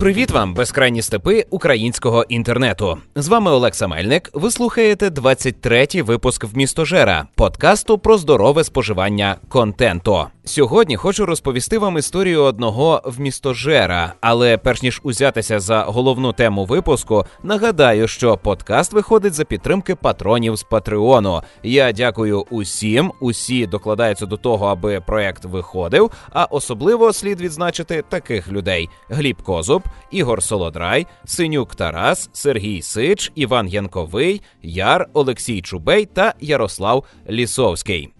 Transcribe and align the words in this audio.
Привіт 0.00 0.30
вам, 0.30 0.54
безкрайні 0.54 1.02
степи 1.02 1.46
українського 1.50 2.24
інтернету. 2.28 2.98
З 3.16 3.28
вами 3.28 3.50
Олекса 3.50 3.86
Мельник. 3.86 4.30
Ви 4.32 4.50
слухаєте 4.50 5.08
23-й 5.08 6.02
випуск 6.02 6.44
в 6.44 6.56
містожера 6.56 7.26
подкасту 7.34 7.98
про 7.98 8.18
здорове 8.18 8.64
споживання 8.64 9.36
контенту. 9.48 10.26
Сьогодні 10.44 10.96
хочу 10.96 11.26
розповісти 11.26 11.78
вам 11.78 11.98
історію 11.98 12.42
одного 12.42 13.02
вмістожера, 13.04 14.12
але 14.20 14.58
перш 14.58 14.82
ніж 14.82 15.00
узятися 15.02 15.60
за 15.60 15.82
головну 15.82 16.32
тему 16.32 16.64
випуску, 16.64 17.24
нагадаю, 17.42 18.08
що 18.08 18.36
подкаст 18.36 18.92
виходить 18.92 19.34
за 19.34 19.44
підтримки 19.44 19.94
патронів 19.94 20.56
з 20.56 20.62
Патреону. 20.62 21.42
Я 21.62 21.92
дякую 21.92 22.44
усім, 22.50 23.12
усі 23.20 23.66
докладаються 23.66 24.26
до 24.26 24.36
того, 24.36 24.66
аби 24.66 25.00
проект 25.00 25.44
виходив. 25.44 26.10
А 26.32 26.44
особливо 26.44 27.12
слід 27.12 27.40
відзначити 27.40 28.04
таких 28.08 28.52
людей: 28.52 28.88
Гліб 29.08 29.42
Козуб, 29.42 29.82
Ігор 30.10 30.42
Солодрай, 30.42 31.06
Синюк 31.24 31.74
Тарас, 31.74 32.30
Сергій 32.32 32.82
Сич, 32.82 33.32
Іван 33.34 33.68
Янковий, 33.68 34.42
Яр, 34.62 35.08
Олексій 35.12 35.62
Чубей 35.62 36.06
та 36.06 36.34
Ярослав 36.40 37.04
Лісовський. 37.30 38.12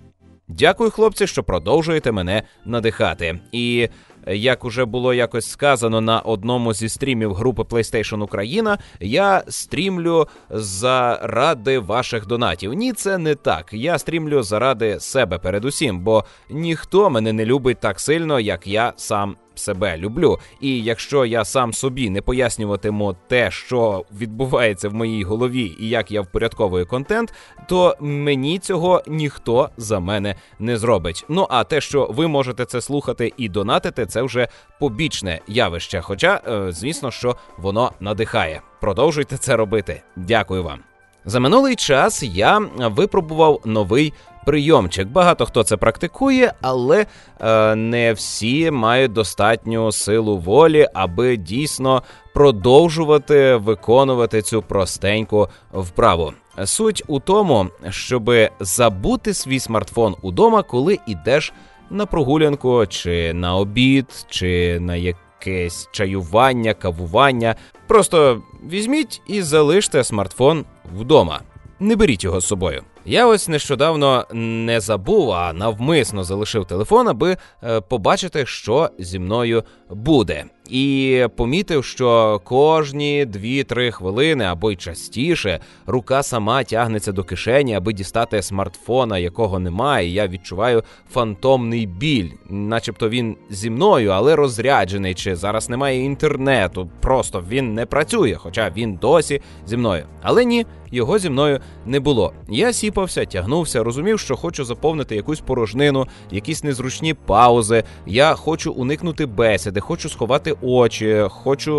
Дякую, 0.49 0.91
хлопці, 0.91 1.27
що 1.27 1.43
продовжуєте 1.43 2.13
мене 2.13 2.43
надихати. 2.65 3.41
І 3.53 3.89
як 4.27 4.65
уже 4.65 4.85
було 4.85 5.15
якось 5.15 5.51
сказано 5.51 6.01
на 6.01 6.21
одному 6.21 6.75
зі 6.75 6.89
стрімів 6.89 7.35
групи 7.35 7.63
PlayStation 7.63 8.23
Україна, 8.23 8.79
я 9.01 9.43
стрімлю 9.49 10.29
заради 10.51 11.79
ваших 11.79 12.27
донатів. 12.27 12.73
Ні, 12.73 12.93
це 12.93 13.19
не 13.19 13.35
так. 13.35 13.73
Я 13.73 13.99
стрімлю 13.99 14.43
заради 14.43 15.01
себе 15.01 15.39
передусім, 15.39 16.01
бо 16.01 16.25
ніхто 16.51 17.11
мене 17.11 17.33
не 17.33 17.45
любить 17.45 17.81
так 17.81 18.01
сильно, 18.01 18.41
як 18.41 18.67
я 18.67 18.93
сам 18.97 19.37
себе 19.61 19.97
люблю. 19.97 20.39
І 20.61 20.83
якщо 20.83 21.25
я 21.25 21.45
сам 21.45 21.73
собі 21.73 22.11
не 22.11 22.23
пояснюватиму 22.23 23.17
те, 23.29 23.51
що 23.51 24.05
відбувається 24.21 24.89
в 24.89 24.95
моїй 24.95 25.23
голові 25.23 25.77
і 25.81 25.89
як 25.89 26.11
я 26.11 26.21
впорядковую 26.21 26.87
контент, 26.87 27.35
то 27.69 27.97
мені 28.01 28.59
цього 28.59 29.03
ніхто 29.07 29.71
за 29.77 30.01
мене 30.01 30.35
не 30.59 30.77
зробить. 30.77 31.25
Ну 31.29 31.47
а 31.51 31.65
те, 31.65 31.81
що 31.81 32.07
ви 32.11 32.29
можете 32.29 32.65
це 32.65 32.81
слухати 32.81 33.33
і 33.37 33.49
донатити, 33.49 34.07
це 34.07 34.23
вже 34.23 34.49
побічне 34.81 35.41
явище. 35.47 36.01
Хоча, 36.01 36.41
е, 36.49 36.73
звісно, 36.73 37.11
що 37.11 37.37
воно 37.59 37.93
надихає. 38.01 38.63
Продовжуйте 38.81 39.37
це 39.37 39.57
робити. 39.57 40.03
Дякую 40.17 40.65
вам. 40.65 40.81
За 41.25 41.41
минулий 41.41 41.77
час 41.77 42.23
я 42.23 42.59
випробував 42.79 43.61
новий 43.65 44.13
прийомчик. 44.47 45.09
Багато 45.09 45.47
хто 45.47 45.63
це 45.63 45.77
практикує, 45.77 46.53
але 46.61 47.07
е, 47.41 47.75
не 47.75 48.13
всі 48.13 48.71
мають 48.71 49.13
достатню 49.13 49.93
силу 49.93 50.39
волі, 50.39 50.89
аби 50.95 51.37
дійсно 51.37 52.03
продовжувати 52.35 53.57
виконувати 53.57 54.43
цю 54.43 54.63
простеньку 54.63 55.49
вправу. 55.73 56.33
Суть 56.65 57.03
у 57.07 57.21
тому, 57.21 57.67
щоб 57.91 58.31
забути 58.61 59.35
свій 59.35 59.61
смартфон 59.61 60.17
удома, 60.23 60.63
коли 60.63 60.99
йдеш 61.07 61.53
на 61.91 62.07
прогулянку, 62.07 62.87
чи 62.87 63.33
на 63.33 63.57
обід, 63.57 64.27
чи 64.29 64.81
на 64.81 64.97
якесь 64.97 65.89
чаювання, 65.93 66.75
кавування. 66.75 67.55
Просто 67.87 68.43
візьміть 68.71 69.23
і 69.27 69.43
залиште 69.43 70.05
смартфон 70.05 70.65
вдома. 70.99 71.41
Не 71.81 71.97
беріть 71.97 72.25
його 72.25 72.41
з 72.41 72.47
собою. 72.47 72.83
Я 73.05 73.27
ось 73.27 73.49
нещодавно 73.49 74.27
не 74.33 74.81
забув, 74.81 75.33
а 75.33 75.53
навмисно 75.53 76.25
залишив 76.25 76.65
телефон, 76.65 77.09
аби 77.09 77.37
е, 77.63 77.81
побачити, 77.81 78.47
що 78.47 78.91
зі 78.99 79.19
мною 79.19 79.65
буде. 79.91 80.45
І 80.71 81.27
помітив, 81.37 81.85
що 81.85 82.41
кожні 82.45 83.27
2-3 83.27 83.91
хвилини 83.91 84.45
або 84.45 84.73
й 84.73 84.77
частіше 84.77 85.61
рука 85.87 86.23
сама 86.23 86.65
тягнеться 86.65 87.13
до 87.13 87.25
кишені, 87.25 87.75
аби 87.75 87.93
дістати 87.93 88.43
смартфона, 88.43 89.19
якого 89.19 89.59
немає. 89.59 90.09
І 90.09 90.13
Я 90.13 90.29
відчуваю 90.29 90.83
фантомний 91.13 91.87
біль, 91.87 92.31
начебто 92.49 93.09
він 93.09 93.37
зі 93.51 93.71
мною, 93.71 94.11
але 94.11 94.37
розряджений. 94.37 95.15
Чи 95.15 95.37
зараз 95.37 95.69
немає 95.69 96.05
інтернету? 96.05 96.91
Просто 97.01 97.45
він 97.49 97.75
не 97.75 97.87
працює, 97.87 98.35
хоча 98.35 98.71
він 98.77 98.95
досі 98.95 99.41
зі 99.67 99.77
мною. 99.77 100.05
Але 100.23 100.45
ні, 100.45 100.67
його 100.91 101.19
зі 101.19 101.31
мною 101.31 101.61
не 101.87 102.01
було. 102.01 102.33
Я 102.49 102.73
сіпався, 102.73 103.25
тягнувся, 103.25 103.83
розумів, 103.83 104.21
що 104.21 104.37
хочу 104.37 104.65
заповнити 104.65 105.17
якусь 105.17 105.41
порожнину, 105.41 106.07
якісь 106.31 106.65
незручні 106.65 107.15
паузи. 107.15 107.85
Я 108.07 108.35
хочу 108.35 108.73
уникнути 108.73 109.27
бесіди, 109.27 109.80
хочу 109.81 110.09
сховати 110.09 110.55
очі, 110.63 111.25
хочу 111.29 111.73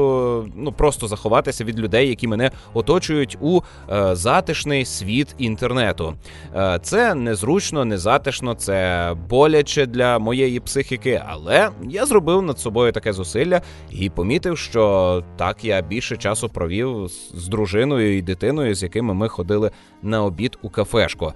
ну 0.56 0.72
просто 0.72 1.08
заховатися 1.08 1.64
від 1.64 1.80
людей, 1.80 2.10
які 2.10 2.28
мене 2.28 2.52
оточують 2.74 3.38
у 3.42 3.62
е, 3.92 4.16
затишний 4.16 4.86
світ 4.86 5.36
інтернету. 5.38 6.14
Е, 6.56 6.80
це 6.84 7.16
незручно, 7.16 7.86
незатишно, 7.86 8.54
це 8.54 9.14
боляче 9.30 9.86
для 9.86 10.20
моєї 10.20 10.60
психіки, 10.60 11.24
але 11.28 11.70
я 11.84 12.06
зробив 12.06 12.42
над 12.42 12.60
собою 12.60 12.92
таке 12.92 13.14
зусилля 13.14 13.62
і 13.92 14.10
помітив, 14.10 14.58
що 14.58 15.24
так 15.38 15.66
я 15.66 15.82
більше 15.82 16.18
часу 16.18 16.50
провів 16.50 17.08
з 17.34 17.48
дружиною 17.48 18.18
і 18.18 18.22
дитиною, 18.22 18.76
з 18.76 18.84
якими 18.84 19.14
ми 19.14 19.28
ходили 19.28 19.72
на 20.02 20.24
обід 20.24 20.58
у 20.62 20.70
кафешку. 20.70 21.34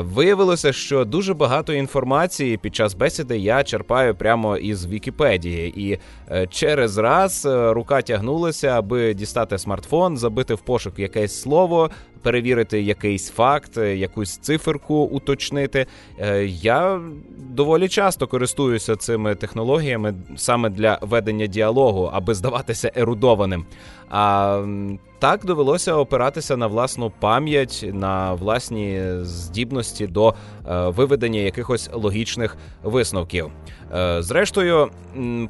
Виявилося, 0.00 0.72
що 0.72 1.04
дуже 1.04 1.34
багато 1.34 1.72
інформації 1.72 2.56
під 2.56 2.74
час 2.74 2.94
бесіди 2.94 3.38
я 3.38 3.64
черпаю 3.64 4.14
прямо 4.14 4.56
із 4.56 4.86
Вікіпедії, 4.86 5.80
і 5.80 5.98
е, 6.30 6.46
через 6.46 6.98
раз 6.98 7.46
е, 7.46 7.72
рука 7.72 8.02
тягнулася, 8.02 8.68
аби 8.68 9.14
дістати 9.14 9.58
смартфон, 9.58 10.16
забити 10.16 10.54
в 10.54 10.60
пошук 10.60 10.98
якесь 10.98 11.42
слово, 11.42 11.90
перевірити 12.22 12.82
якийсь 12.82 13.30
факт, 13.30 13.78
е, 13.78 13.96
якусь 13.96 14.36
циферку 14.38 14.94
уточнити. 14.94 15.86
Я 16.46 17.00
доволі 17.38 17.88
часто 17.88 18.26
користуюся 18.26 18.96
цими 18.96 19.34
технологіями 19.34 20.14
саме 20.36 20.70
для 20.70 20.98
ведення 21.02 21.46
діалогу, 21.46 22.10
аби 22.12 22.34
здаватися 22.34 22.92
ерудованим. 22.94 23.66
А 24.10 24.64
так 25.20 25.44
довелося 25.44 25.94
опиратися 25.94 26.56
на 26.56 26.66
власну 26.66 27.12
пам'ять, 27.20 27.84
на 27.92 28.34
власні 28.34 29.02
здібності 29.22 30.06
до 30.06 30.28
е, 30.68 30.88
виведення 30.88 31.40
якихось 31.40 31.90
логічних 31.92 32.56
висновків. 32.82 33.50
Е, 33.94 34.22
зрештою, 34.22 34.90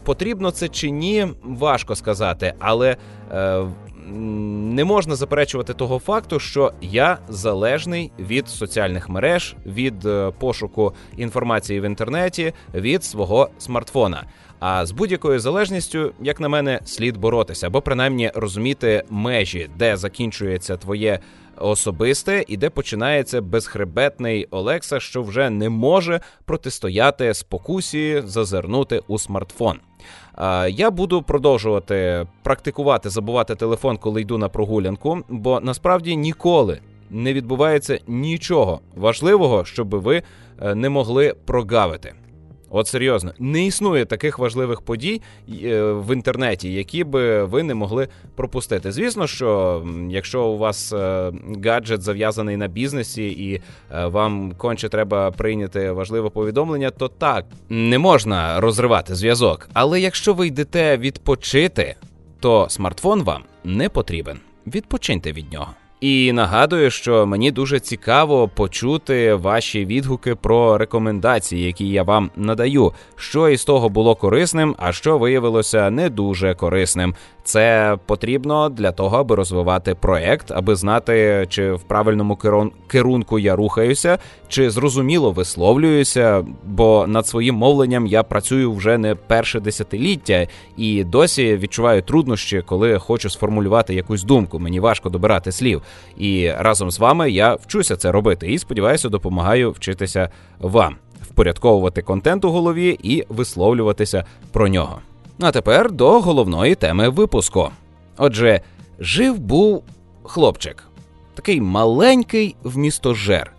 потрібно 0.04 0.50
це 0.50 0.68
чи 0.68 0.90
ні, 0.90 1.26
важко 1.42 1.94
сказати, 1.94 2.54
але 2.58 2.96
е, 3.32 3.64
не 4.10 4.84
можна 4.84 5.14
заперечувати 5.14 5.74
того 5.74 5.98
факту, 5.98 6.40
що 6.40 6.72
я 6.80 7.18
залежний 7.28 8.12
від 8.18 8.48
соціальних 8.48 9.08
мереж, 9.08 9.56
від 9.66 10.08
пошуку 10.38 10.94
інформації 11.16 11.80
в 11.80 11.84
інтернеті, 11.84 12.52
від 12.74 13.04
свого 13.04 13.50
смартфона. 13.58 14.24
А 14.60 14.86
з 14.86 14.92
будь-якою 14.92 15.40
залежністю, 15.40 16.12
як 16.22 16.40
на 16.40 16.48
мене, 16.48 16.80
слід 16.84 17.16
боротися, 17.16 17.66
або 17.66 17.82
принаймні 17.82 18.30
розуміти 18.34 19.04
межі, 19.10 19.70
де 19.76 19.96
закінчується 19.96 20.76
твоє 20.76 21.18
особисте 21.60 22.44
і 22.48 22.56
де 22.56 22.70
починається 22.70 23.40
безхребетний 23.40 24.44
Олекса, 24.50 25.00
що 25.00 25.22
вже 25.22 25.50
не 25.50 25.68
може 25.68 26.20
протистояти 26.44 27.34
спокусі, 27.34 28.22
зазирнути 28.26 29.02
у 29.08 29.18
смартфон. 29.18 29.78
Я 30.68 30.90
буду 30.90 31.22
продовжувати 31.22 32.26
практикувати 32.42 33.10
забувати 33.10 33.54
телефон, 33.54 33.96
коли 33.96 34.20
йду 34.20 34.38
на 34.38 34.48
прогулянку, 34.48 35.18
бо 35.28 35.60
насправді 35.60 36.16
ніколи 36.16 36.80
не 37.10 37.32
відбувається 37.32 37.98
нічого 38.06 38.80
важливого, 38.96 39.64
щоб 39.64 39.94
ви 39.94 40.22
е, 40.62 40.74
не 40.74 40.88
могли 40.88 41.34
прогавити. 41.44 42.14
От 42.70 42.86
серйозно, 42.86 43.32
не 43.38 43.66
існує 43.66 44.04
таких 44.04 44.38
важливих 44.38 44.80
подій 44.80 45.22
е, 45.62 45.82
в 45.82 46.14
інтернеті, 46.14 46.72
які 46.72 47.04
би 47.04 47.44
ви 47.44 47.62
не 47.62 47.74
могли 47.74 48.08
пропустити. 48.34 48.92
Звісно, 48.92 49.26
що 49.26 49.82
якщо 50.08 50.44
у 50.44 50.58
вас 50.58 50.92
е, 50.92 51.32
гаджет 51.64 52.02
зав'язаний 52.02 52.56
на 52.56 52.68
бізнесі 52.68 53.28
і 53.28 53.54
е, 53.54 54.06
вам 54.06 54.52
конче 54.52 54.88
треба 54.88 55.30
прийняти 55.30 55.90
важливе 55.90 56.30
повідомлення, 56.30 56.90
то 56.90 57.08
так 57.08 57.44
не 57.68 57.98
можна 57.98 58.60
розривати 58.60 59.14
зв'язок. 59.14 59.68
Але 59.72 60.00
якщо 60.00 60.34
ви 60.34 60.46
йдете 60.46 60.96
відпочити, 60.96 61.96
то 62.40 62.66
смартфон 62.68 63.22
вам 63.22 63.42
не 63.64 63.88
потрібен. 63.88 64.38
Відпочиньте 64.66 65.32
від 65.32 65.52
нього. 65.52 65.70
І 66.00 66.32
нагадую, 66.32 66.90
що 66.90 67.26
мені 67.26 67.50
дуже 67.50 67.80
цікаво 67.80 68.48
почути 68.48 69.34
ваші 69.34 69.84
відгуки 69.84 70.34
про 70.34 70.78
рекомендації, 70.78 71.66
які 71.66 71.88
я 71.88 72.02
вам 72.02 72.30
надаю. 72.36 72.92
Що 73.16 73.48
із 73.48 73.64
того 73.64 73.88
було 73.88 74.14
корисним, 74.14 74.76
а 74.78 74.92
що 74.92 75.18
виявилося 75.18 75.90
не 75.90 76.08
дуже 76.08 76.54
корисним. 76.54 77.14
Це 77.44 77.96
потрібно 78.06 78.68
для 78.68 78.92
того, 78.92 79.16
аби 79.16 79.34
розвивати 79.34 79.94
проект, 79.94 80.50
аби 80.50 80.76
знати, 80.76 81.46
чи 81.48 81.72
в 81.72 81.82
правильному 81.82 82.38
керунку 82.86 83.38
я 83.38 83.56
рухаюся, 83.56 84.18
чи 84.48 84.70
зрозуміло 84.70 85.30
висловлююся. 85.30 86.44
Бо 86.64 87.06
над 87.08 87.26
своїм 87.26 87.54
мовленням 87.54 88.06
я 88.06 88.22
працюю 88.22 88.72
вже 88.72 88.98
не 88.98 89.14
перше 89.14 89.60
десятиліття 89.60 90.46
і 90.76 91.04
досі 91.04 91.56
відчуваю 91.56 92.02
труднощі, 92.02 92.62
коли 92.66 92.98
хочу 92.98 93.30
сформулювати 93.30 93.94
якусь 93.94 94.22
думку. 94.22 94.58
Мені 94.58 94.80
важко 94.80 95.08
добирати 95.08 95.52
слів. 95.52 95.82
І 96.16 96.52
разом 96.58 96.90
з 96.90 96.98
вами 96.98 97.30
я 97.30 97.54
вчуся 97.54 97.96
це 97.96 98.12
робити 98.12 98.52
і 98.52 98.58
сподіваюся, 98.58 99.08
допомагаю 99.08 99.70
вчитися 99.70 100.28
вам 100.58 100.96
впорядковувати 101.22 102.02
контент 102.02 102.44
у 102.44 102.50
голові 102.50 102.98
і 103.02 103.24
висловлюватися 103.28 104.24
про 104.52 104.68
нього. 104.68 104.98
А 105.40 105.50
тепер 105.50 105.92
до 105.92 106.20
головної 106.20 106.74
теми 106.74 107.08
випуску. 107.08 107.70
Отже, 108.16 108.60
жив 108.98 109.38
був 109.38 109.82
хлопчик, 110.22 110.84
такий 111.34 111.60
маленький 111.60 112.56
вмістожер. 112.62 113.52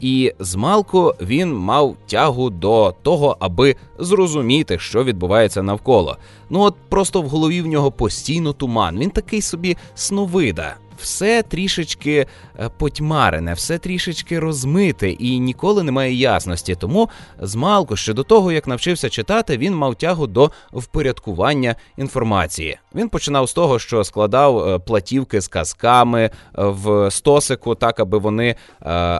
І 0.00 0.32
змалку 0.38 1.14
він 1.20 1.54
мав 1.54 1.96
тягу 2.06 2.50
до 2.50 2.94
того, 3.02 3.36
аби 3.40 3.76
зрозуміти, 3.98 4.78
що 4.78 5.04
відбувається 5.04 5.62
навколо. 5.62 6.16
Ну 6.50 6.60
от 6.60 6.74
просто 6.88 7.22
в 7.22 7.28
голові 7.28 7.62
в 7.62 7.66
нього 7.66 7.92
постійно 7.92 8.52
туман. 8.52 8.98
Він 8.98 9.10
такий 9.10 9.42
собі 9.42 9.76
сновида 9.94 10.74
все 10.98 11.42
трішечки 11.42 12.26
е, 12.58 12.70
потьмарене, 12.78 13.54
все 13.54 13.78
трішечки 13.78 14.38
розмите 14.38 15.10
і 15.10 15.38
ніколи 15.38 15.82
немає 15.82 16.14
ясності. 16.14 16.74
Тому 16.74 17.08
змалку 17.40 17.96
ще 17.96 18.12
до 18.12 18.22
того, 18.22 18.52
як 18.52 18.66
навчився 18.66 19.08
читати, 19.08 19.56
він 19.58 19.74
мав 19.74 19.94
тягу 19.94 20.26
до 20.26 20.50
впорядкування 20.72 21.74
інформації. 21.96 22.78
Він 22.94 23.08
починав 23.08 23.48
з 23.48 23.52
того, 23.52 23.78
що 23.78 24.04
складав 24.04 24.68
е, 24.68 24.78
платівки 24.78 25.40
з 25.40 25.48
казками 25.48 26.22
е, 26.22 26.30
в 26.54 27.10
стосику, 27.10 27.74
так 27.74 28.00
аби 28.00 28.18
вони 28.18 28.54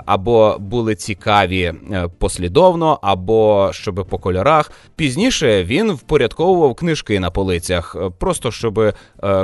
або 0.07 0.57
були 0.59 0.95
цікаві 0.95 1.73
послідовно, 2.19 2.99
або 3.03 3.71
щоб 3.73 4.07
по 4.11 4.19
кольорах. 4.19 4.73
Пізніше 4.97 5.65
він 5.65 5.93
впорядковував 5.93 6.75
книжки 6.75 7.21
на 7.21 7.31
полицях, 7.31 7.97
просто 8.19 8.51
щоб 8.51 8.95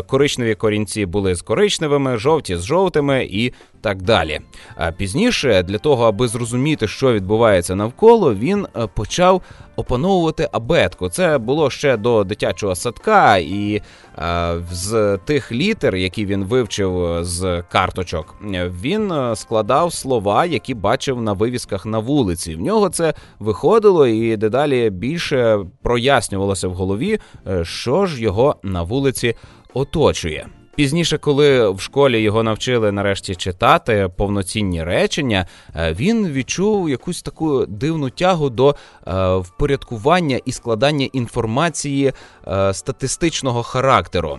коричневі 0.06 0.54
корінці 0.54 1.06
були 1.06 1.34
з 1.34 1.42
коричневими 1.42 2.18
жовті 2.22 2.56
з 2.56 2.64
жовтими 2.64 3.28
і 3.30 3.52
так 3.82 4.02
далі. 4.02 4.40
А 4.76 4.92
пізніше, 4.92 5.62
для 5.62 5.78
того, 5.78 6.04
аби 6.04 6.28
зрозуміти, 6.28 6.88
що 6.88 7.12
відбувається 7.12 7.74
навколо, 7.74 8.34
він 8.34 8.66
е, 8.76 8.86
почав 8.86 9.42
опановувати 9.76 10.48
абетку. 10.52 11.08
Це 11.08 11.38
було 11.38 11.70
ще 11.70 11.96
до 11.96 12.24
дитячого 12.24 12.74
садка, 12.74 13.36
і 13.36 13.82
е, 14.18 14.54
з 14.72 15.18
тих 15.24 15.52
літер, 15.52 15.96
які 15.96 16.26
він 16.26 16.44
вивчив 16.44 17.18
з 17.24 17.62
карточок, 17.72 18.34
він 18.82 19.12
е, 19.12 19.36
складав 19.36 19.92
слова, 19.92 20.44
які 20.44 20.74
бачив 20.74 21.22
на 21.22 21.32
вивісках 21.32 21.86
на 21.86 21.98
вулиці. 21.98 22.54
В 22.54 22.60
нього 22.60 22.88
це 22.88 23.14
виходило 23.38 24.06
і 24.06 24.36
дедалі 24.36 24.90
більше 24.90 25.58
прояснювалося 25.82 26.68
в 26.68 26.74
голові, 26.74 27.18
що 27.62 28.06
ж 28.06 28.22
його 28.22 28.56
на 28.62 28.82
вулиці 28.82 29.34
оточує. 29.74 30.46
Пізніше, 30.76 31.18
коли 31.18 31.70
в 31.70 31.80
школі 31.80 32.20
його 32.20 32.42
навчили 32.42 32.92
нарешті 32.92 33.34
читати 33.34 34.10
повноцінні 34.16 34.84
речення, 34.84 35.46
е, 35.76 35.92
він 35.92 36.28
відчув 36.28 36.90
якусь 36.90 37.22
таку 37.22 37.66
дивну 37.66 38.10
тягу 38.10 38.50
до 38.50 38.76
е, 39.06 39.36
впорядкування 39.36 40.40
і 40.44 40.52
складання 40.52 41.08
інформації 41.12 42.12
е, 42.46 42.74
статистичного 42.74 43.62
характеру, 43.62 44.38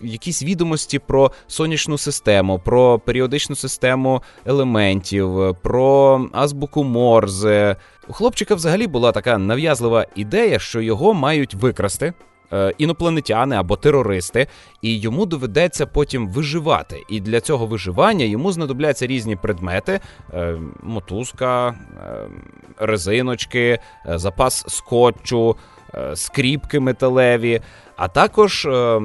якісь 0.00 0.42
відомості 0.42 0.98
про 0.98 1.32
сонячну 1.46 1.98
систему, 1.98 2.60
про 2.64 2.98
періодичну 2.98 3.56
систему 3.56 4.22
елементів, 4.46 5.56
про 5.62 6.20
азбуку 6.32 6.84
Морзе. 6.84 7.76
У 8.08 8.12
хлопчика 8.12 8.54
взагалі 8.54 8.86
була 8.86 9.12
така 9.12 9.38
нав'язлива 9.38 10.06
ідея, 10.14 10.58
що 10.58 10.80
його 10.80 11.14
мають 11.14 11.54
викрасти. 11.54 12.12
Е, 12.52 12.72
інопланетяни 12.78 13.56
або 13.56 13.76
терористи, 13.76 14.46
і 14.82 14.98
йому 14.98 15.26
доведеться 15.26 15.86
потім 15.86 16.28
виживати. 16.28 17.02
І 17.08 17.20
для 17.20 17.40
цього 17.40 17.66
виживання 17.66 18.24
йому 18.24 18.52
знадобляться 18.52 19.06
різні 19.06 19.36
предмети: 19.36 20.00
е, 20.34 20.58
мотузка, 20.82 21.68
е, 21.68 21.74
резиночки, 22.78 23.78
запас 24.06 24.64
скотчу, 24.68 25.56
скріпки 26.14 26.80
металеві 26.80 27.60
а 27.96 28.08
також 28.08 28.66
е, 28.66 29.00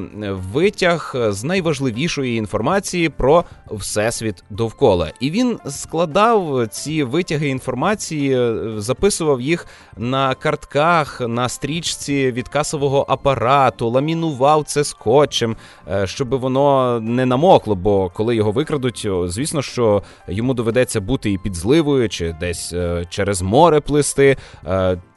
витяг 0.53 1.15
з 1.29 1.43
найважливішої 1.43 2.37
інформації 2.37 3.09
про 3.09 3.43
всесвіт 3.71 4.43
довкола. 4.49 5.11
І 5.19 5.31
він 5.31 5.59
складав 5.69 6.67
ці 6.67 7.03
витяги 7.03 7.47
інформації, 7.47 8.35
е, 8.39 8.55
записував 8.77 9.41
їх 9.41 9.67
на 9.97 10.35
картках, 10.35 11.21
на 11.21 11.49
стрічці 11.49 12.31
від 12.31 12.47
касового 12.47 13.05
апарату, 13.09 13.89
ламінував 13.89 14.63
це 14.63 14.83
скотчем, 14.83 15.55
е, 15.91 16.07
щоб 16.07 16.29
воно 16.29 16.99
не 16.99 17.25
намокло. 17.25 17.75
Бо 17.75 18.09
коли 18.09 18.35
його 18.35 18.51
викрадуть, 18.51 19.07
звісно, 19.25 19.61
що 19.61 20.03
йому 20.27 20.53
доведеться 20.53 21.01
бути 21.01 21.31
і 21.31 21.37
під 21.37 21.55
зливою, 21.55 22.09
чи 22.09 22.35
десь 22.39 22.73
через 23.09 23.41
море 23.41 23.79
плисти. 23.79 24.37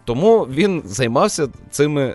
Тому 0.04 0.40
він 0.50 0.82
займався 0.84 1.48
цими 1.70 2.14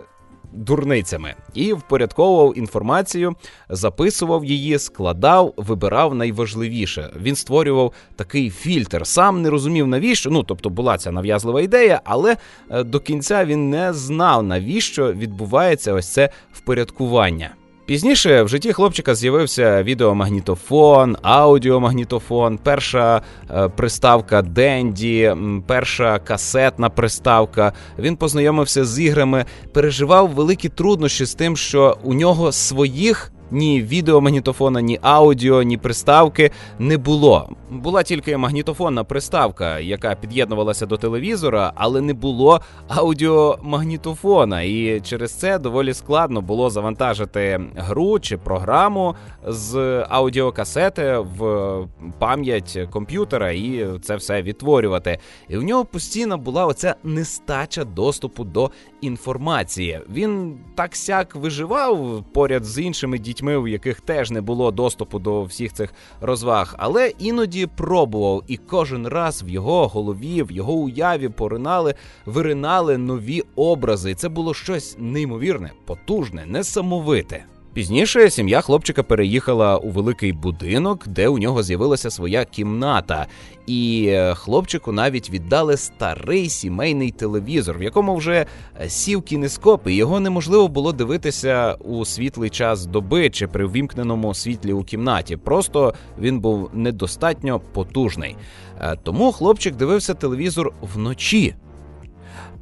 дурницями 0.52 1.34
і 1.54 1.74
впорядковував 1.74 2.58
інформацію, 2.58 3.36
записував 3.70 4.46
її, 4.46 4.80
складав, 4.80 5.54
вибирав 5.58 6.16
найважливіше. 6.16 7.10
Він 7.22 7.36
створював 7.36 7.94
такий 8.16 8.50
фільтр. 8.50 9.08
Сам 9.08 9.42
не 9.42 9.50
розумів 9.50 9.88
навіщо. 9.88 10.30
Ну 10.30 10.44
тобто 10.44 10.70
була 10.70 10.98
ця 10.98 11.12
нав'язлива 11.12 11.62
ідея, 11.62 12.02
але 12.04 12.38
е, 12.70 12.84
до 12.84 13.00
кінця 13.00 13.46
він 13.46 13.70
не 13.70 13.94
знав, 13.94 14.44
навіщо 14.44 15.14
відбувається 15.14 15.94
ось 15.94 16.08
це 16.08 16.30
впорядкування. 16.54 17.50
Пізніше 17.90 18.44
в 18.44 18.48
житті 18.48 18.74
хлопчика 18.74 19.16
з'явився 19.16 19.84
відеомагнітофон, 19.84 21.18
аудіомагнітофон, 21.22 22.60
перша 22.64 23.22
е, 23.52 23.70
приставка 23.70 24.42
Денді, 24.42 25.36
перша 25.68 26.20
касетна 26.20 26.90
приставка. 26.90 27.74
Він 28.00 28.16
познайомився 28.16 28.86
з 28.86 29.00
іграми, 29.00 29.46
переживав 29.74 30.30
великі 30.30 30.70
труднощі 30.70 31.26
з 31.26 31.36
тим, 31.36 31.58
що 31.58 31.98
у 32.04 32.14
нього 32.14 32.52
своїх 32.52 33.32
ні 33.52 33.82
відеомагнітофона, 33.82 34.82
ні 34.82 35.00
аудіо, 35.02 35.64
ні 35.64 35.78
приставки 35.78 36.52
не 36.80 36.98
було. 36.98 37.50
Була 37.72 38.04
тільки 38.04 38.38
магнітофонна 38.38 39.04
приставка, 39.04 39.80
яка 39.80 40.16
під'єднувалася 40.16 40.86
до 40.86 40.98
телевізора, 40.98 41.74
але 41.76 42.02
не 42.02 42.14
було 42.14 42.62
аудіомагнітофона. 42.88 44.62
І 44.62 45.02
через 45.02 45.32
це 45.32 45.60
доволі 45.60 45.94
складно 45.94 46.42
було 46.42 46.70
завантажити 46.70 47.60
гру 47.76 48.20
чи 48.20 48.38
програму 48.38 49.16
з 49.48 50.06
аудіокасети 50.10 51.18
в 51.18 51.88
пам'ять 52.20 52.80
комп'ютера 52.92 53.52
і 53.52 53.88
це 54.02 54.16
все 54.16 54.42
відтворювати. 54.42 55.20
І 55.50 55.58
в 55.58 55.64
нього 55.64 55.86
постійно 55.86 56.38
була 56.38 56.66
оця 56.66 56.96
нестача 57.04 57.84
доступу 57.84 58.44
до 58.44 58.72
інформації. 59.02 60.02
Він 60.14 60.58
так 60.76 60.96
сяк 60.96 61.36
виживав 61.36 62.24
поряд 62.34 62.66
з 62.66 62.82
іншими 62.82 63.20
дітьми 63.20 63.58
у 63.58 63.68
яких 63.68 64.02
теж 64.02 64.32
не 64.32 64.42
було 64.42 64.72
доступу 64.72 65.20
до 65.20 65.44
всіх 65.44 65.74
цих 65.74 65.94
розваг, 66.22 66.76
але 66.78 67.14
іноді 67.20 67.68
пробував, 67.68 68.44
і 68.48 68.58
кожен 68.58 69.08
раз 69.08 69.44
в 69.44 69.50
його 69.50 69.88
голові, 69.88 70.44
в 70.44 70.52
його 70.52 70.74
уяві 70.74 71.30
поринали, 71.30 71.96
виринали 72.26 72.98
нові 72.98 73.44
образи. 73.56 74.16
Це 74.16 74.30
було 74.30 74.54
щось 74.54 74.96
неймовірне, 75.00 75.72
потужне, 75.86 76.46
несамовите. 76.46 77.46
Пізніше 77.74 78.30
сім'я 78.30 78.62
хлопчика 78.62 79.04
переїхала 79.04 79.78
у 79.78 79.90
великий 79.90 80.34
будинок, 80.34 81.08
де 81.08 81.28
у 81.28 81.38
нього 81.38 81.64
з'явилася 81.64 82.10
своя 82.10 82.46
кімната, 82.46 83.28
і 83.68 84.06
е, 84.10 84.34
хлопчику 84.34 84.92
навіть 84.92 85.30
віддали 85.30 85.78
старий 85.78 86.50
сімейний 86.50 87.12
телевізор, 87.12 87.78
в 87.78 87.84
якому 87.84 88.16
вже 88.16 88.46
е, 88.82 88.90
сів 88.90 89.22
кінескоп, 89.22 89.88
і 89.88 89.96
його 89.96 90.20
неможливо 90.20 90.68
було 90.68 90.92
дивитися 90.92 91.74
у 91.74 92.06
світлий 92.06 92.50
час 92.50 92.86
доби 92.86 93.30
чи 93.30 93.48
при 93.48 93.66
ввімкненому 93.66 94.34
світлі 94.34 94.74
у 94.74 94.84
кімнаті. 94.84 95.38
Просто 95.38 95.94
він 96.20 96.40
був 96.40 96.70
недостатньо 96.74 97.60
потужний. 97.60 98.36
Е, 98.82 98.98
тому 99.04 99.32
хлопчик 99.32 99.76
дивився 99.76 100.14
телевізор 100.14 100.74
вночі, 100.82 101.56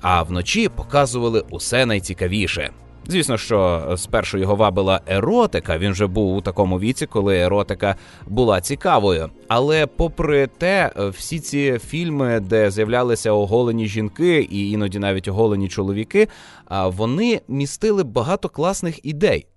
а 0.02 0.24
вночі 0.24 0.70
показували 0.70 1.44
усе 1.50 1.86
найцікавіше. 1.86 2.72
Звісно, 3.10 3.38
що 3.38 3.88
спершу 3.98 4.38
його 4.38 4.56
вабила 4.56 5.02
еротика. 5.08 5.78
Він 5.78 5.92
вже 5.92 6.08
був 6.08 6.36
у 6.36 6.42
такому 6.42 6.80
віці, 6.80 7.06
коли 7.06 7.40
еротика 7.40 7.96
була 8.28 8.62
цікавою. 8.62 9.30
Але, 9.48 9.86
попри 9.86 10.48
те, 10.48 10.92
всі 10.98 11.40
ці 11.40 11.80
фільми, 11.88 12.40
де 12.40 12.72
з'являлися 12.72 13.32
оголені 13.32 13.88
жінки 13.88 14.48
і 14.52 14.72
іноді 14.72 15.00
навіть 15.00 15.28
оголені 15.28 15.70
чоловіки, 15.70 16.28
вони 16.70 17.42
містили 17.48 18.04
багато 18.04 18.50
класних 18.50 19.06
ідей. 19.06 19.48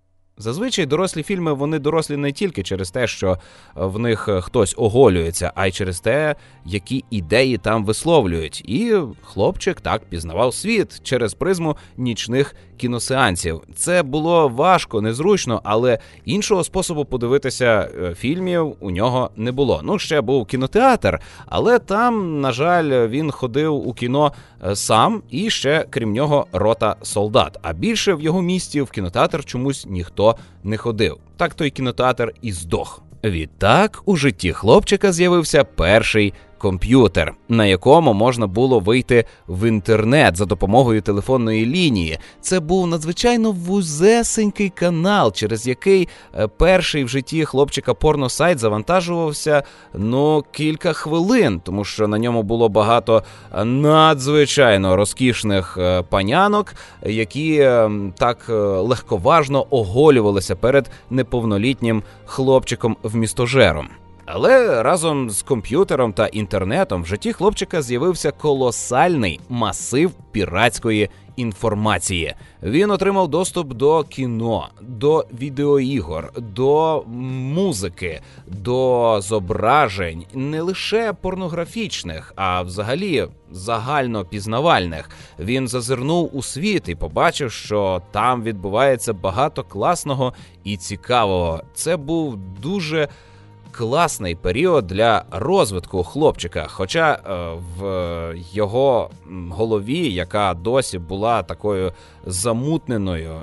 Зазвичай 0.41 0.87
дорослі 0.87 1.23
фільми 1.23 1.53
вони 1.53 1.79
дорослі 1.79 2.17
не 2.17 2.33
тільки 2.33 2.63
через 2.63 2.91
те, 2.91 3.07
що 3.07 3.39
в 3.75 3.99
них 3.99 4.29
хтось 4.41 4.75
оголюється, 4.79 5.53
а 5.55 5.67
й 5.67 5.73
через 5.73 6.01
те, 6.01 6.37
які 6.65 7.05
ідеї 7.11 7.59
там 7.59 7.85
висловлюють. 7.85 8.61
І 8.61 8.97
хлопчик 9.23 9.81
так 9.81 10.05
пізнавав 10.05 10.55
світ 10.55 11.01
через 11.03 11.35
призму 11.35 11.77
нічних 11.97 12.55
кіносеансів. 12.81 13.61
Це 13.75 14.03
було 14.03 14.49
важко, 14.49 15.01
незручно, 15.01 15.61
але 15.65 15.99
іншого 16.25 16.65
способу 16.65 17.05
подивитися 17.05 17.89
е, 18.03 18.15
фільмів 18.15 18.77
у 18.81 18.91
нього 18.91 19.31
не 19.37 19.53
було. 19.53 19.81
Ну, 19.85 19.99
ще 19.99 20.21
був 20.21 20.47
кінотеатр, 20.47 21.21
але 21.47 21.79
там, 21.79 22.41
на 22.41 22.53
жаль, 22.53 23.09
він 23.09 23.31
ходив 23.31 23.75
у 23.75 23.93
кіно 23.93 24.33
е, 24.65 24.77
сам 24.77 25.23
і 25.31 25.51
ще 25.51 25.87
крім 25.91 26.13
нього 26.13 26.47
рота 26.53 26.97
солдат. 27.03 27.59
А 27.63 27.73
більше 27.73 28.15
в 28.15 28.21
його 28.21 28.43
місті 28.43 28.81
в 28.83 28.91
кінотеатр 28.91 29.45
чомусь 29.45 29.87
ніхто 29.89 30.37
не 30.65 30.77
ходив. 30.77 31.17
Так 31.37 31.55
той 31.55 31.71
кінотеатр 31.71 32.33
і 32.43 32.53
здох. 32.53 33.03
Відтак 33.25 34.03
у 34.05 34.17
житті 34.17 34.53
хлопчика 34.53 35.13
з'явився 35.13 35.65
перший 35.65 36.35
комп'ютер, 36.61 37.35
на 37.49 37.67
якому 37.67 38.13
можна 38.13 38.47
було 38.47 38.81
вийти 38.81 39.25
в 39.49 39.69
інтернет 39.69 40.37
за 40.37 40.45
допомогою 40.45 41.03
телефонної 41.03 41.67
лінії. 41.67 42.19
Це 42.41 42.61
був 42.61 42.87
надзвичайно 42.87 43.53
вузесенький 43.53 44.69
канал, 44.69 45.33
через 45.33 45.67
який 45.67 46.09
е, 46.35 46.47
перший 46.47 47.05
в 47.05 47.09
житті 47.09 47.45
хлопчика 47.45 47.95
порносайт 47.95 48.59
завантажувався 48.59 49.63
ну 49.95 50.45
кілька 50.53 50.93
хвилин, 50.93 51.61
тому 51.65 51.85
що 51.85 52.09
на 52.09 52.19
ньому 52.19 52.43
було 52.43 52.69
багато 52.69 53.23
надзвичайно 53.65 54.97
розкішних 54.97 55.79
е, 55.81 56.03
панянок, 56.03 56.75
які 57.03 57.57
е, 57.57 57.91
так 58.19 58.49
легковажно 58.79 59.67
оголювалися 59.71 60.57
перед 60.57 60.91
неповнолітнім 61.11 62.03
хлопчиком 62.25 62.97
в 63.03 63.17
містожером. 63.17 64.00
Але 64.33 64.83
разом 64.83 65.31
з 65.31 65.43
комп'ютером 65.43 66.13
та 66.13 66.27
інтернетом 66.27 67.03
в 67.03 67.07
житті 67.07 67.33
хлопчика 67.33 67.83
з'явився 67.83 68.31
колосальний 68.31 69.41
масив 69.49 70.11
піратської 70.33 71.11
інформації. 71.37 72.35
Він 72.63 72.91
отримав 72.91 73.29
доступ 73.29 73.75
до 73.75 74.05
кіно, 74.05 74.69
до 74.81 75.27
відеоігор, 75.41 76.33
до 76.37 77.05
музики, 77.07 78.21
до 78.47 79.19
зображень 79.23 80.25
не 80.35 80.63
лише 80.63 81.13
порнографічних, 81.13 82.33
а 82.37 82.63
взагалі 82.63 83.27
загально 83.51 84.25
пізнавальних. 84.25 85.11
Він 85.39 85.69
зазирнув 85.69 86.37
у 86.37 86.43
світ 86.43 86.89
і 86.89 86.95
побачив, 86.95 87.53
що 87.53 88.03
там 88.11 88.43
відбувається 88.43 89.13
багато 89.13 89.65
класного 89.65 90.33
і 90.65 90.77
цікавого. 90.77 91.63
Це 91.75 91.97
був 91.97 92.37
дуже 92.37 93.09
класний 93.73 94.35
період 94.35 94.87
для 94.87 95.25
розвитку 95.31 96.03
хлопчика. 96.03 96.67
Хоча 96.69 97.13
е, 97.13 97.59
в 97.79 98.35
його 98.53 99.11
голові, 99.51 100.13
яка 100.13 100.55
досі 100.55 100.99
була 100.99 101.43
такою 101.43 101.93
замутненою, 102.27 103.35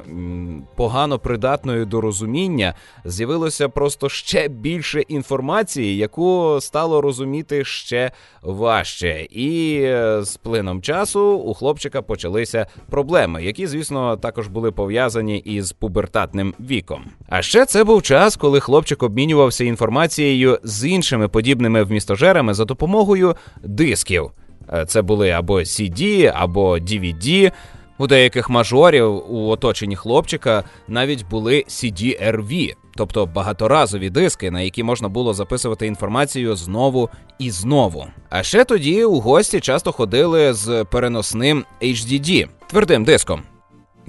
погано 0.75 1.19
придатною 1.19 1.85
до 1.85 2.01
розуміння, 2.01 2.73
з'явилося 3.05 3.69
просто 3.69 4.09
ще 4.09 4.47
більше 4.47 5.01
інформації, 5.01 5.97
яку 5.97 6.57
стало 6.61 7.01
розуміти 7.01 7.65
ще 7.65 8.11
важче. 8.41 9.27
І 9.31 9.79
е, 9.81 10.23
з 10.23 10.37
плином 10.37 10.81
часу 10.81 11.21
у 11.21 11.53
хлопчика 11.53 12.01
почалися 12.01 12.67
проблеми, 12.89 13.43
які, 13.43 13.67
звісно, 13.67 14.17
також 14.17 14.47
були 14.47 14.71
пов'язані 14.71 15.37
із 15.37 15.71
пубертатним 15.71 16.53
віком. 16.59 17.05
А 17.29 17.41
ще 17.41 17.65
це 17.65 17.83
був 17.83 18.01
час, 18.01 18.35
коли 18.35 18.59
хлопчик 18.59 19.03
обмінювався 19.03 19.63
інформацією 19.63 20.16
з 20.63 20.89
іншими 20.89 21.27
подібними 21.27 21.83
вмістожерами 21.83 22.53
за 22.53 22.65
допомогою 22.65 23.35
дисків. 23.63 24.31
Е, 24.73 24.85
це 24.85 25.01
були 25.01 25.29
або 25.29 25.59
CD, 25.59 26.31
або 26.35 26.77
DVD. 26.77 27.51
У 27.99 28.07
деяких 28.07 28.49
мажорів 28.49 29.33
у 29.33 29.47
оточенні 29.49 29.95
хлопчика 29.95 30.63
навіть 30.87 31.25
були 31.29 31.65
CD-RV, 31.67 32.73
тобто 32.95 33.25
багаторазові 33.25 34.09
диски, 34.09 34.51
на 34.51 34.61
які 34.61 34.83
можна 34.83 35.09
було 35.09 35.33
записувати 35.33 35.87
інформацію 35.87 36.55
знову 36.55 37.09
і 37.39 37.51
знову. 37.51 38.05
А 38.29 38.43
ще 38.43 38.63
тоді 38.63 39.03
у 39.03 39.19
гості 39.19 39.59
часто 39.59 39.91
ходили 39.91 40.53
з 40.53 40.83
переносним 40.83 41.65
HDD, 41.81 42.47
твердим 42.67 43.03
диском. 43.03 43.41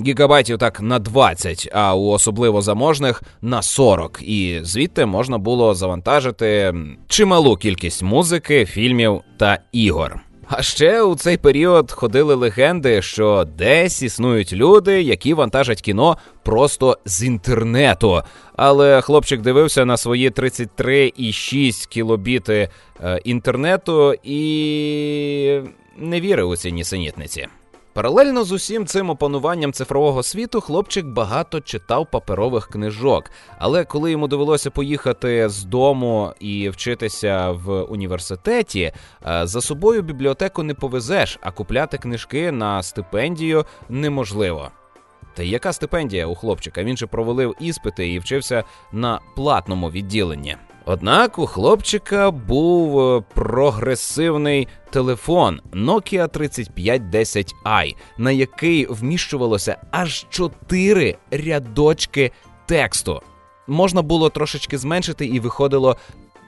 Гігабайтів 0.07 0.59
так 0.59 0.81
на 0.81 0.99
20, 0.99 1.69
а 1.73 1.95
у 1.95 2.07
особливо 2.07 2.63
заможних 2.63 3.23
на 3.43 3.63
40. 3.63 4.21
І 4.23 4.61
звідти 4.63 5.07
можна 5.07 5.39
було 5.39 5.75
завантажити 5.75 6.75
чималу 7.09 7.57
кількість 7.57 8.03
музики, 8.03 8.67
фільмів 8.67 9.21
та 9.39 9.59
ігор. 9.73 10.21
А 10.51 10.63
ще 10.63 11.03
у 11.03 11.15
цей 11.15 11.37
період 11.37 11.93
ходили 11.93 12.35
легенди, 12.35 13.03
що 13.03 13.47
десь 13.59 14.03
існують 14.03 14.53
люди, 14.53 15.03
які 15.03 15.35
вантажать 15.35 15.83
кіно 15.83 16.19
просто 16.45 16.99
з 17.05 17.25
інтернету. 17.25 18.23
Але 18.57 19.01
хлопчик 19.01 19.41
дивився 19.41 19.85
на 19.85 19.97
свої 19.97 20.31
33,6 20.31 21.89
кілобіти 21.89 22.69
е, 23.05 23.21
інтернету 23.25 24.15
і 24.23 25.61
не 25.99 26.21
вірив 26.21 26.49
у 26.49 26.57
ці 26.57 26.73
нісенітниці. 26.73 27.49
Паралельно 27.99 28.45
з 28.45 28.53
усім 28.53 28.87
цим 28.87 29.11
опануванням 29.11 29.73
цифрового 29.73 30.23
світу 30.23 30.61
хлопчик 30.61 31.07
багато 31.07 31.61
читав 31.61 32.11
паперових 32.11 32.69
книжок. 32.69 33.31
Але 33.59 33.85
коли 33.85 34.11
йому 34.11 34.29
довелося 34.29 34.71
поїхати 34.71 35.49
з 35.49 35.65
дому 35.65 36.33
і 36.41 36.69
вчитися 36.69 37.51
в 37.51 37.83
університеті, 37.83 38.93
е, 39.27 39.47
за 39.47 39.61
собою 39.61 40.03
бібліотеку 40.03 40.63
не 40.63 40.75
повезеш, 40.75 41.39
а 41.43 41.51
купляти 41.51 41.99
книжки 41.99 42.53
на 42.53 42.83
стипендію 42.83 43.65
неможливо. 43.89 44.71
Та 45.35 45.43
яка 45.43 45.73
стипендія 45.73 46.27
у 46.27 46.35
хлопчика? 46.35 46.85
Він 46.85 46.97
же 46.97 47.07
провалив 47.07 47.55
іспити 47.61 48.13
і 48.13 48.19
вчився 48.19 48.65
на 48.93 49.21
платному 49.37 49.91
відділенні. 49.91 50.57
Однак 50.91 51.39
у 51.39 51.47
хлопчика 51.47 52.31
був 52.31 53.01
е, 53.01 53.23
прогресивний 53.35 54.69
телефон 54.91 55.61
Nokia 55.73 56.29
3510i, 56.29 57.97
на 58.19 58.31
який 58.31 58.87
вміщувалося 58.87 59.77
аж 59.91 60.27
чотири 60.31 61.17
рядочки 61.31 62.33
тексту. 62.67 63.23
Можна 63.67 64.03
було 64.03 64.31
трошечки 64.31 64.79
зменшити, 64.79 65.27
і 65.27 65.41
виходило 65.41 65.97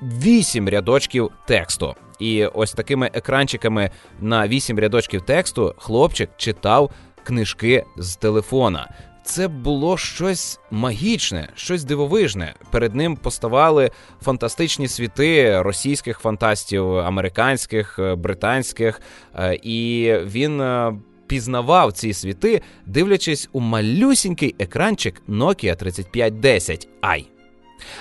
вісім 0.03 0.69
рядочків 0.69 1.31
тексту. 1.47 1.95
І 2.19 2.47
ось 2.47 2.73
такими 2.73 3.11
екранчиками 3.15 3.91
на 4.21 4.49
вісім 4.49 4.79
рядочків 4.79 5.23
тексту 5.23 5.75
хлопчик 5.79 6.31
читав 6.37 6.91
книжки 7.25 7.85
з 7.97 8.17
телефона 8.17 8.89
це 9.25 9.49
було 9.49 9.97
щось 9.97 10.61
магічне, 10.71 11.49
щось 11.55 11.85
дивовижне. 11.85 12.55
Перед 12.71 12.95
ним 12.95 13.17
поставали 13.17 13.91
фантастичні 14.23 14.89
світи 14.89 15.63
російських 15.63 16.19
фантастів, 16.19 16.99
американських, 16.99 17.99
е, 17.99 18.15
британських, 18.15 19.01
е, 19.35 19.59
і 19.63 20.13
він. 20.25 20.61
Е, 20.61 20.93
пізнавав 21.27 21.93
ці 21.93 22.13
світи, 22.13 22.63
дивлячись 22.87 23.49
у 23.53 23.61
малюсінький 23.61 24.55
екранчик 24.59 25.23
Nokia 25.29 25.77
3510i. 25.77 27.40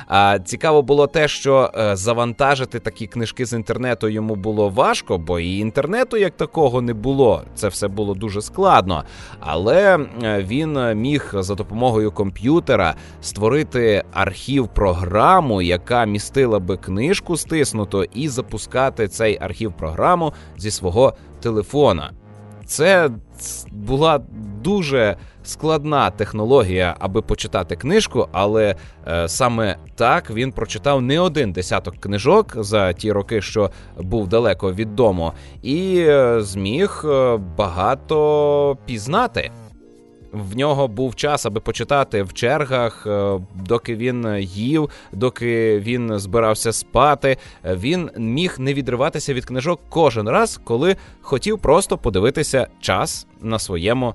А 0.07 0.39
цікаво 0.39 0.81
було 0.81 1.07
те, 1.07 1.27
що 1.27 1.71
е, 1.75 1.95
завантажити 1.95 2.79
такі 2.79 3.07
книжки 3.07 3.45
з 3.45 3.53
інтернету 3.53 4.09
йому 4.09 4.35
було 4.35 4.69
важко, 4.69 5.17
бо 5.17 5.39
і 5.39 5.57
інтернету 5.57 6.17
як 6.17 6.37
такого 6.37 6.81
не 6.81 6.93
було. 6.93 7.43
Це 7.55 7.67
все 7.67 7.87
було 7.87 8.13
дуже 8.13 8.41
складно. 8.41 9.03
Але 9.39 9.97
е, 10.23 10.43
він 10.43 10.93
міг 10.93 11.31
за 11.33 11.55
допомогою 11.55 12.11
комп'ютера 12.11 12.95
створити 13.21 14.03
архів 14.13 14.67
програму, 14.67 15.61
яка 15.61 16.05
містила 16.05 16.59
би 16.59 16.77
книжку 16.77 17.37
стиснуто, 17.37 18.03
і 18.03 18.29
запускати 18.29 19.07
цей 19.07 19.37
архів 19.41 19.73
програму 19.73 20.33
зі 20.57 20.71
свого 20.71 21.13
телефона. 21.41 22.11
Це 22.65 23.09
була 23.71 24.21
дуже 24.61 25.15
складна 25.43 26.11
технологія, 26.11 26.95
аби 26.99 27.21
почитати 27.21 27.75
книжку, 27.75 28.27
але 28.31 28.75
е, 29.07 29.27
саме 29.27 29.75
так 29.95 30.31
він 30.31 30.51
прочитав 30.51 31.01
не 31.01 31.19
один 31.19 31.51
десяток 31.51 31.95
книжок 31.95 32.63
за 32.63 32.93
ті 32.93 33.11
роки, 33.11 33.41
що 33.41 33.71
був 33.97 34.27
далеко 34.27 34.73
від 34.73 34.95
дому, 34.95 35.33
і 35.61 35.95
е, 35.99 36.41
зміг 36.41 37.01
е, 37.05 37.37
багато 37.57 38.77
пізнати. 38.85 39.51
В 40.31 40.57
нього 40.57 40.87
був 40.87 41.15
час, 41.15 41.45
аби 41.45 41.59
почитати 41.59 42.23
в 42.23 42.33
чергах, 42.33 43.07
е, 43.07 43.39
доки 43.55 43.95
він 43.95 44.37
їв, 44.39 44.89
доки 45.11 45.79
він 45.79 46.19
збирався 46.19 46.71
спати. 46.71 47.37
Він 47.65 48.09
міг 48.17 48.55
не 48.59 48.73
відриватися 48.73 49.33
від 49.33 49.45
книжок 49.45 49.79
кожен 49.89 50.29
раз, 50.29 50.61
коли 50.63 50.95
хотів 51.21 51.59
просто 51.59 51.97
подивитися 51.97 52.67
час 52.79 53.27
на 53.41 53.59
своєму 53.59 54.13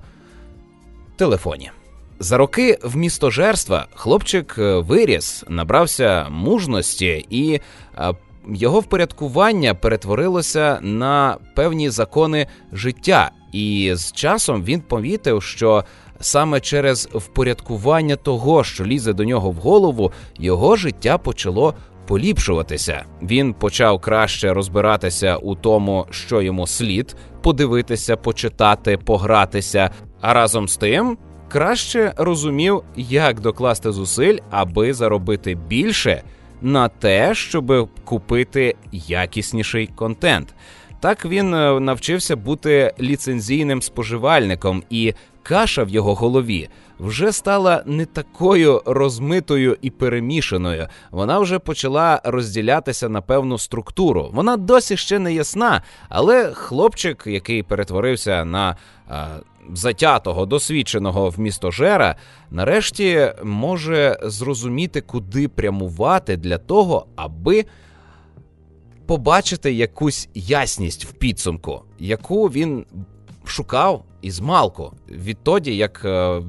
телефоні. 1.15 1.71
За 2.19 2.37
роки 2.37 2.77
в 2.83 2.97
містожерства 2.97 3.87
хлопчик 3.95 4.55
е, 4.57 4.77
виріс, 4.77 5.43
набрався 5.49 6.27
мужності, 6.29 7.25
і 7.29 7.59
е, 7.97 8.13
його 8.49 8.79
впорядкування 8.79 9.73
перетворилося 9.73 10.79
на 10.81 11.37
певні 11.55 11.89
закони 11.89 12.47
життя. 12.73 13.31
І 13.51 13.91
з 13.95 14.11
часом 14.11 14.63
він 14.63 14.81
помітив, 14.81 15.43
що 15.43 15.83
саме 16.19 16.59
через 16.59 17.09
впорядкування 17.13 18.15
того, 18.15 18.63
що 18.63 18.85
лізе 18.85 19.13
до 19.13 19.23
нього 19.23 19.51
в 19.51 19.55
голову, 19.55 20.11
його 20.39 20.75
життя 20.75 21.17
почало 21.17 21.73
поліпшуватися. 22.07 23.03
Він 23.21 23.53
почав 23.53 24.01
краще 24.01 24.53
розбиратися 24.53 25.37
у 25.37 25.55
тому, 25.55 26.07
що 26.09 26.41
йому 26.41 26.67
слід 26.67 27.15
подивитися, 27.41 28.17
почитати, 28.17 28.97
погратися. 28.97 29.89
А 30.27 30.33
разом 30.33 30.67
з 30.67 30.77
тим 30.77 31.17
краще 31.49 32.13
розумів, 32.17 32.83
як 32.95 33.39
докласти 33.39 33.91
зусиль, 33.91 34.37
аби 34.49 34.93
заробити 34.93 35.55
більше 35.55 36.23
на 36.61 36.87
те, 36.87 37.35
щоб 37.35 37.89
купити 38.03 38.75
якісніший 38.91 39.87
контент. 39.87 40.53
Так 40.99 41.25
він 41.25 41.53
е, 41.53 41.79
навчився 41.79 42.35
бути 42.35 42.93
ліцензійним 42.99 43.81
споживальником, 43.81 44.83
і 44.89 45.13
каша 45.43 45.83
в 45.83 45.89
його 45.89 46.15
голові 46.15 46.69
вже 46.99 47.31
стала 47.31 47.83
не 47.85 48.05
такою 48.05 48.81
розмитою 48.85 49.77
і 49.81 49.89
перемішаною. 49.89 50.87
Вона 51.11 51.39
вже 51.39 51.59
почала 51.59 52.21
розділятися 52.23 53.09
на 53.09 53.21
певну 53.21 53.57
структуру. 53.57 54.29
Вона 54.33 54.57
досі 54.57 54.97
ще 54.97 55.19
не 55.19 55.33
ясна, 55.33 55.83
але 56.09 56.51
хлопчик, 56.53 57.23
який 57.27 57.63
перетворився 57.63 58.45
на 58.45 58.75
а, 59.09 59.27
затятого, 59.73 60.45
досвідченого 60.45 61.29
в 61.29 61.39
місто 61.39 61.71
Жера, 61.71 62.15
нарешті 62.51 63.31
може 63.43 64.19
зрозуміти, 64.23 65.01
куди 65.01 65.47
прямувати 65.47 66.37
для 66.37 66.57
того, 66.57 67.07
аби. 67.15 67.65
Побачити 69.07 69.73
якусь 69.73 70.29
ясність 70.33 71.05
в 71.05 71.11
підсумку, 71.11 71.81
яку 71.99 72.47
він 72.47 72.85
шукав 73.45 74.03
із 74.21 74.39
малку 74.39 74.93
відтоді, 75.09 75.75
як 75.75 76.01
е, 76.05 76.41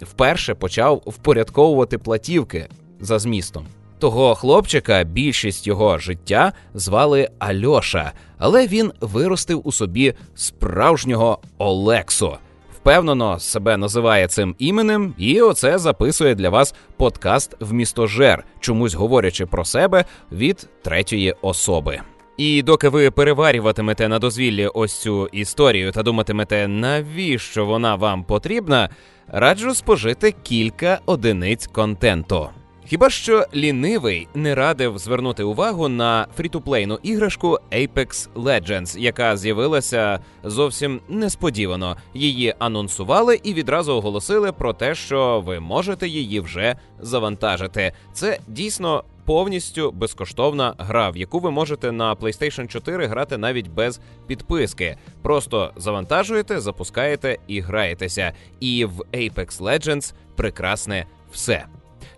вперше 0.00 0.54
почав 0.54 1.02
впорядковувати 1.06 1.98
платівки 1.98 2.68
за 3.00 3.18
змістом. 3.18 3.66
Того 3.98 4.34
хлопчика 4.34 5.04
більшість 5.04 5.66
його 5.66 5.98
життя 5.98 6.52
звали 6.74 7.28
Альоша, 7.38 8.12
але 8.38 8.66
він 8.66 8.92
виростив 9.00 9.60
у 9.64 9.72
собі 9.72 10.14
справжнього 10.34 11.38
Олексу. 11.58 12.36
Впевнено 12.76 13.38
себе 13.38 13.76
називає 13.76 14.28
цим 14.28 14.54
іменем, 14.58 15.14
і 15.18 15.40
оце 15.40 15.78
записує 15.78 16.34
для 16.34 16.50
вас 16.50 16.74
подкаст 16.96 17.56
в 17.60 17.72
містожер, 17.72 18.44
чомусь 18.60 18.94
говорячи 18.94 19.46
про 19.46 19.64
себе 19.64 20.04
від 20.32 20.68
третьої 20.82 21.34
особи. 21.42 22.00
І 22.36 22.62
доки 22.62 22.88
ви 22.88 23.10
переварюватимете 23.10 24.08
на 24.08 24.18
дозвіллі 24.18 24.66
ось 24.66 25.00
цю 25.00 25.26
історію 25.26 25.92
та 25.92 26.02
думатимете, 26.02 26.68
навіщо 26.68 27.66
вона 27.66 27.94
вам 27.94 28.24
потрібна, 28.24 28.88
раджу 29.28 29.74
спожити 29.74 30.34
кілька 30.42 31.00
одиниць 31.06 31.66
контенту. 31.66 32.48
Хіба 32.88 33.10
що 33.10 33.46
лінивий 33.54 34.28
не 34.34 34.54
радив 34.54 34.98
звернути 34.98 35.42
увагу 35.42 35.88
на 35.88 36.26
фрітуплейну 36.36 36.98
іграшку 37.02 37.58
Apex 37.72 38.28
Legends, 38.34 38.98
яка 38.98 39.36
з'явилася 39.36 40.20
зовсім 40.44 41.00
несподівано. 41.08 41.96
Її 42.14 42.54
анонсували 42.58 43.40
і 43.42 43.54
відразу 43.54 43.92
оголосили 43.92 44.52
про 44.52 44.72
те, 44.72 44.94
що 44.94 45.42
ви 45.46 45.60
можете 45.60 46.08
її 46.08 46.40
вже 46.40 46.76
завантажити. 47.00 47.92
Це 48.12 48.38
дійсно 48.46 49.04
повністю 49.24 49.90
безкоштовна 49.90 50.74
гра, 50.78 51.10
в 51.10 51.16
яку 51.16 51.38
ви 51.38 51.50
можете 51.50 51.92
на 51.92 52.14
PlayStation 52.14 52.66
4 52.66 53.06
грати 53.06 53.38
навіть 53.38 53.68
без 53.68 54.00
підписки. 54.26 54.96
Просто 55.22 55.72
завантажуєте, 55.76 56.60
запускаєте 56.60 57.38
і 57.46 57.60
граєтеся. 57.60 58.32
І 58.60 58.84
в 58.84 59.00
Apex 59.12 59.60
Legends 59.62 60.14
прекрасне 60.36 61.06
все. 61.32 61.66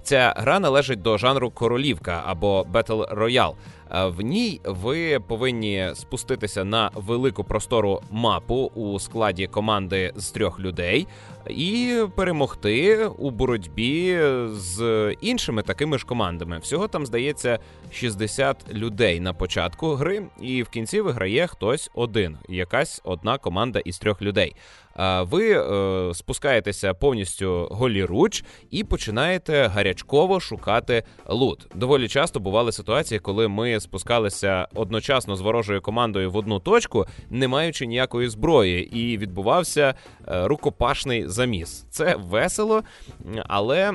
Ця 0.03 0.35
гра 0.37 0.61
належить 0.61 1.03
до 1.03 1.19
жанру 1.19 1.51
королівка 1.51 2.23
або 2.27 2.67
Battle 2.73 3.15
Royale. 3.15 3.55
В 3.91 4.21
ній 4.21 4.61
ви 4.65 5.21
повинні 5.21 5.91
спуститися 5.95 6.65
на 6.65 6.91
велику 6.95 7.45
простору 7.45 8.01
мапу 8.11 8.73
у 8.75 8.99
складі 8.99 9.47
команди 9.47 10.13
з 10.17 10.31
трьох 10.31 10.61
людей 10.61 11.07
і 11.49 11.97
перемогти 12.17 13.07
у 13.07 13.31
боротьбі 13.31 14.21
з 14.49 15.11
іншими 15.21 15.63
такими 15.63 15.99
ж 15.99 16.07
командами. 16.07 16.59
Всього 16.59 16.89
там 16.89 17.07
здається 17.07 17.59
60 17.93 18.75
людей 18.75 19.21
на 19.21 19.33
початку 19.33 19.95
гри, 19.95 20.23
і 20.41 20.63
в 20.63 20.69
кінці 20.69 21.01
виграє 21.01 21.47
хтось 21.47 21.91
один, 21.95 22.39
якась 22.49 23.01
одна 23.05 23.39
команда 23.39 23.79
із 23.79 23.99
трьох 23.99 24.23
людей. 24.23 24.55
Ви 25.21 25.51
е, 25.51 26.15
спускаєтеся 26.15 26.95
повністю 26.95 27.69
голіруч 27.71 28.45
і 28.71 28.85
починаєте 28.85 29.67
гарячково 29.67 30.41
шукати 30.41 31.03
лут. 31.27 31.67
Доволі 31.75 32.09
часто 32.09 32.41
бували 32.41 32.73
ситуації, 32.73 33.19
коли 33.19 33.49
ми 33.49 33.80
спускалися 33.81 34.69
одночасно 34.75 35.37
з 35.37 35.41
ворожою 35.41 35.83
командою 35.83 36.31
в 36.31 36.37
одну 36.37 36.59
точку, 36.59 37.07
не 37.31 37.49
маючи 37.49 37.87
ніякої 37.87 38.29
зброї, 38.29 38.99
і 38.99 39.19
відбувався 39.19 39.95
е, 40.29 40.49
рукопашний 40.49 41.29
заміс. 41.29 41.87
Це 41.91 42.17
весело, 42.17 42.83
але. 43.47 43.93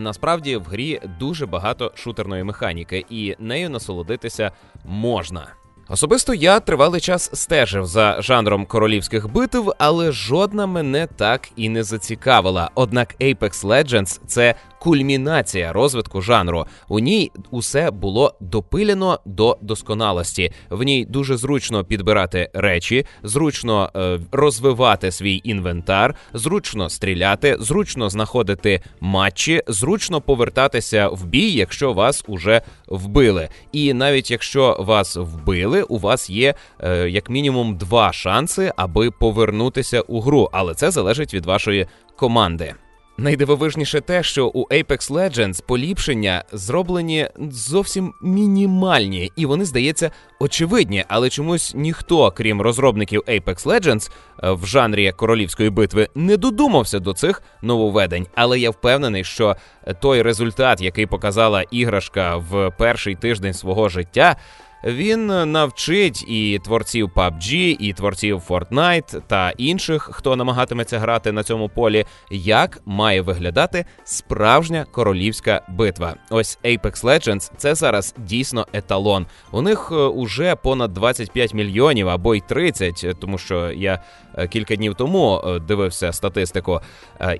Насправді 0.00 0.56
в 0.56 0.62
грі 0.62 1.00
дуже 1.18 1.46
багато 1.46 1.92
шутерної 1.94 2.44
механіки, 2.44 3.04
і 3.10 3.36
нею 3.38 3.70
насолодитися 3.70 4.52
можна. 4.84 5.46
Особисто 5.88 6.34
я 6.34 6.60
тривалий 6.60 7.00
час 7.00 7.30
стежив 7.34 7.86
за 7.86 8.22
жанром 8.22 8.66
королівських 8.66 9.32
битв, 9.32 9.72
але 9.78 10.12
жодна 10.12 10.66
мене 10.66 11.06
так 11.16 11.48
і 11.56 11.68
не 11.68 11.82
зацікавила. 11.82 12.70
Однак 12.74 13.14
Apex 13.20 13.66
Legends– 13.66 14.20
це 14.26 14.54
кульмінація 14.84 15.72
розвитку 15.72 16.20
жанру. 16.20 16.66
У 16.88 16.98
ній 16.98 17.30
усе 17.50 17.90
було 17.90 18.34
допилено 18.40 19.20
до 19.24 19.58
досконалості. 19.60 20.52
В 20.70 20.82
ній 20.82 21.04
дуже 21.04 21.36
зручно 21.36 21.84
підбирати 21.84 22.50
речі, 22.54 23.06
зручно 23.22 23.90
е, 23.96 24.20
розвивати 24.32 25.10
свій 25.10 25.40
інвентар, 25.44 26.14
зручно 26.34 26.90
стріляти, 26.90 27.56
зручно 27.60 28.10
знаходити 28.10 28.80
матчі, 29.00 29.62
зручно 29.66 30.20
повертатися 30.20 31.08
в 31.08 31.24
бій, 31.24 31.52
якщо 31.52 31.92
вас 31.92 32.24
уже 32.26 32.62
вбили. 32.88 33.48
І 33.72 33.94
навіть 33.94 34.30
якщо 34.30 34.76
вас 34.80 35.16
вбили, 35.16 35.82
у 35.82 35.98
вас 35.98 36.30
є 36.30 36.54
е, 36.80 37.10
як 37.10 37.30
мінімум 37.30 37.76
два 37.76 38.12
шанси, 38.12 38.72
аби 38.76 39.10
повернутися 39.10 40.00
у 40.00 40.20
гру, 40.20 40.48
але 40.52 40.74
це 40.74 40.90
залежить 40.90 41.34
від 41.34 41.46
вашої 41.46 41.86
команди. 42.16 42.74
Найдивовижніше 43.18 44.00
те, 44.00 44.22
що 44.22 44.46
у 44.46 44.68
Apex 44.68 45.10
Legends 45.10 45.62
поліпшення 45.66 46.44
зроблені 46.52 47.28
зовсім 47.50 48.14
мінімальні, 48.22 49.32
і 49.36 49.46
вони 49.46 49.64
здається 49.64 50.10
очевидні, 50.40 51.04
але 51.08 51.30
чомусь 51.30 51.72
ніхто, 51.74 52.30
крім 52.30 52.62
розробників 52.62 53.22
Apex 53.28 53.66
Legends 53.66 54.10
е, 54.42 54.52
в 54.52 54.66
жанрі 54.66 55.12
королівської 55.12 55.70
битви, 55.70 56.08
не 56.14 56.36
додумався 56.36 56.98
до 56.98 57.12
цих 57.12 57.42
нововведень. 57.62 58.26
Але 58.34 58.58
я 58.58 58.70
впевнений, 58.70 59.24
що 59.24 59.56
той 60.00 60.22
результат, 60.22 60.80
який 60.80 61.06
показала 61.06 61.62
іграшка 61.62 62.36
в 62.36 62.70
перший 62.78 63.14
тиждень 63.14 63.54
свого 63.54 63.88
життя. 63.88 64.36
Він 64.84 65.26
навчить 65.26 66.24
і 66.28 66.60
творців 66.64 67.10
PUBG, 67.16 67.76
і 67.78 67.92
творців 67.92 68.42
Fortnite 68.48 69.22
та 69.26 69.50
інших, 69.50 70.08
хто 70.12 70.36
намагатиметься 70.36 70.98
грати 70.98 71.32
на 71.32 71.42
цьому 71.42 71.68
полі, 71.68 72.04
як 72.30 72.80
має 72.86 73.20
виглядати 73.20 73.84
справжня 74.04 74.86
королівська 74.92 75.60
битва. 75.68 76.14
Ось 76.30 76.58
Apex 76.64 77.04
Legends– 77.04 77.52
це 77.56 77.74
зараз 77.74 78.14
дійсно 78.18 78.66
еталон. 78.72 79.26
У 79.52 79.62
них 79.62 79.88
е, 79.92 79.94
уже 79.94 80.56
понад 80.56 80.92
25 80.92 81.54
мільйонів 81.54 82.08
або 82.08 82.34
й 82.34 82.40
30, 82.40 83.06
тому 83.20 83.38
що 83.38 83.70
я 83.70 84.02
е, 84.38 84.48
кілька 84.48 84.76
днів 84.76 84.94
тому 84.94 85.42
е, 85.46 85.58
дивився 85.58 86.12
статистику, 86.12 86.80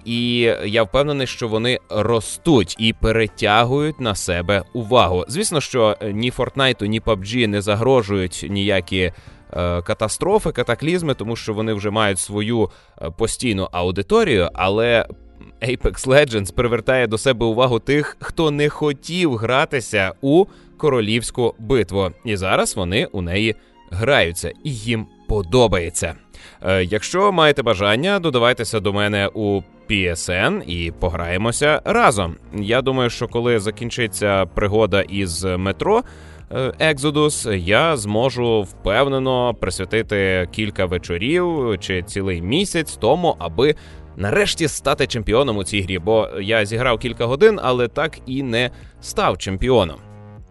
і 0.04 0.38
я 0.64 0.82
впевнений, 0.82 1.26
що 1.26 1.48
вони 1.48 1.78
ростуть 1.90 2.76
і 2.78 2.92
перетягують 2.92 4.00
на 4.00 4.14
себе 4.14 4.62
увагу. 4.72 5.24
Звісно, 5.28 5.60
що 5.60 5.96
ні 6.02 6.32
Fortnite, 6.32 6.86
ні 6.86 7.00
PUBG 7.00 7.33
не 7.36 7.62
загрожують 7.62 8.46
ніякі 8.50 9.00
е, 9.00 9.12
катастрофи, 9.82 10.52
катаклізми, 10.52 11.14
тому 11.14 11.36
що 11.36 11.54
вони 11.54 11.72
вже 11.72 11.90
мають 11.90 12.18
свою 12.18 12.70
е, 13.02 13.10
постійну 13.10 13.68
аудиторію, 13.72 14.48
але. 14.54 15.06
Apex 15.62 16.06
Legends 16.06 16.54
привертає 16.54 17.06
до 17.06 17.18
себе 17.18 17.46
увагу 17.46 17.78
тих, 17.78 18.16
хто 18.20 18.50
не 18.50 18.68
хотів 18.68 19.36
гратися 19.36 20.12
у 20.20 20.46
королівську 20.76 21.54
битву, 21.58 22.10
і 22.24 22.36
зараз 22.36 22.76
вони 22.76 23.06
у 23.12 23.22
неї 23.22 23.54
граються 23.90 24.52
і 24.64 24.74
їм 24.74 25.06
подобається. 25.28 26.14
Е, 26.62 26.84
якщо 26.84 27.32
маєте 27.32 27.62
бажання, 27.62 28.18
додавайтеся 28.18 28.80
до 28.80 28.92
мене 28.92 29.30
у 29.34 29.62
PSN 29.90 30.62
і 30.62 30.92
пограємося 31.00 31.82
разом. 31.84 32.36
Я 32.54 32.82
думаю, 32.82 33.10
що 33.10 33.28
коли 33.28 33.58
закінчиться 33.58 34.46
пригода 34.46 35.02
із 35.02 35.44
метро. 35.44 36.02
Екзодус, 36.78 37.48
я 37.56 37.96
зможу 37.96 38.62
впевнено 38.62 39.54
присвятити 39.54 40.48
кілька 40.52 40.86
вечорів 40.86 41.76
чи 41.80 42.02
цілий 42.02 42.42
місяць 42.42 42.96
тому, 42.96 43.36
аби 43.38 43.74
нарешті 44.16 44.68
стати 44.68 45.06
чемпіоном 45.06 45.56
у 45.56 45.64
цій 45.64 45.80
грі. 45.80 45.98
Бо 45.98 46.28
я 46.40 46.66
зіграв 46.66 46.98
кілька 46.98 47.26
годин, 47.26 47.60
але 47.62 47.88
так 47.88 48.18
і 48.26 48.42
не 48.42 48.70
став 49.00 49.38
чемпіоном. 49.38 49.96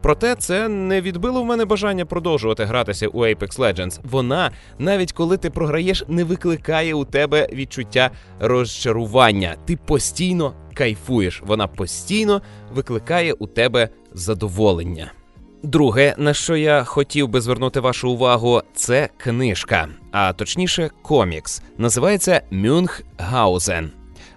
Проте 0.02 0.36
це 0.36 0.70
не 0.70 1.02
відбило 1.02 1.42
в 1.42 1.46
мене 1.46 1.66
бажання 1.66 2.06
продовжувати 2.06 2.66
гратися 2.66 3.08
у 3.08 3.20
Apex 3.20 3.60
Legends. 3.60 4.00
Вона, 4.04 4.52
навіть 4.80 5.12
коли 5.12 5.38
ти 5.38 5.50
програєш, 5.50 6.04
не 6.08 6.24
викликає 6.24 6.94
у 6.94 7.06
тебе 7.06 7.48
відчуття 7.54 8.12
розчарування. 8.40 9.56
Ти 9.66 9.76
постійно 9.76 10.54
кайфуєш. 10.74 11.42
Вона 11.46 11.68
постійно 11.68 12.42
викликає 12.74 13.34
у 13.34 13.48
тебе 13.48 13.90
задоволення. 14.14 15.12
Друге, 15.64 16.16
на 16.18 16.34
що 16.34 16.56
я 16.56 16.84
хотів 16.84 17.28
би 17.28 17.42
звернути 17.42 17.80
вашу 17.80 18.12
увагу, 18.12 18.62
це 18.74 19.10
книжка, 19.18 19.88
а 20.12 20.34
точніше, 20.34 20.90
комікс. 21.02 21.62
Називається 21.78 22.42
Мюнхгаузен. 22.52 23.92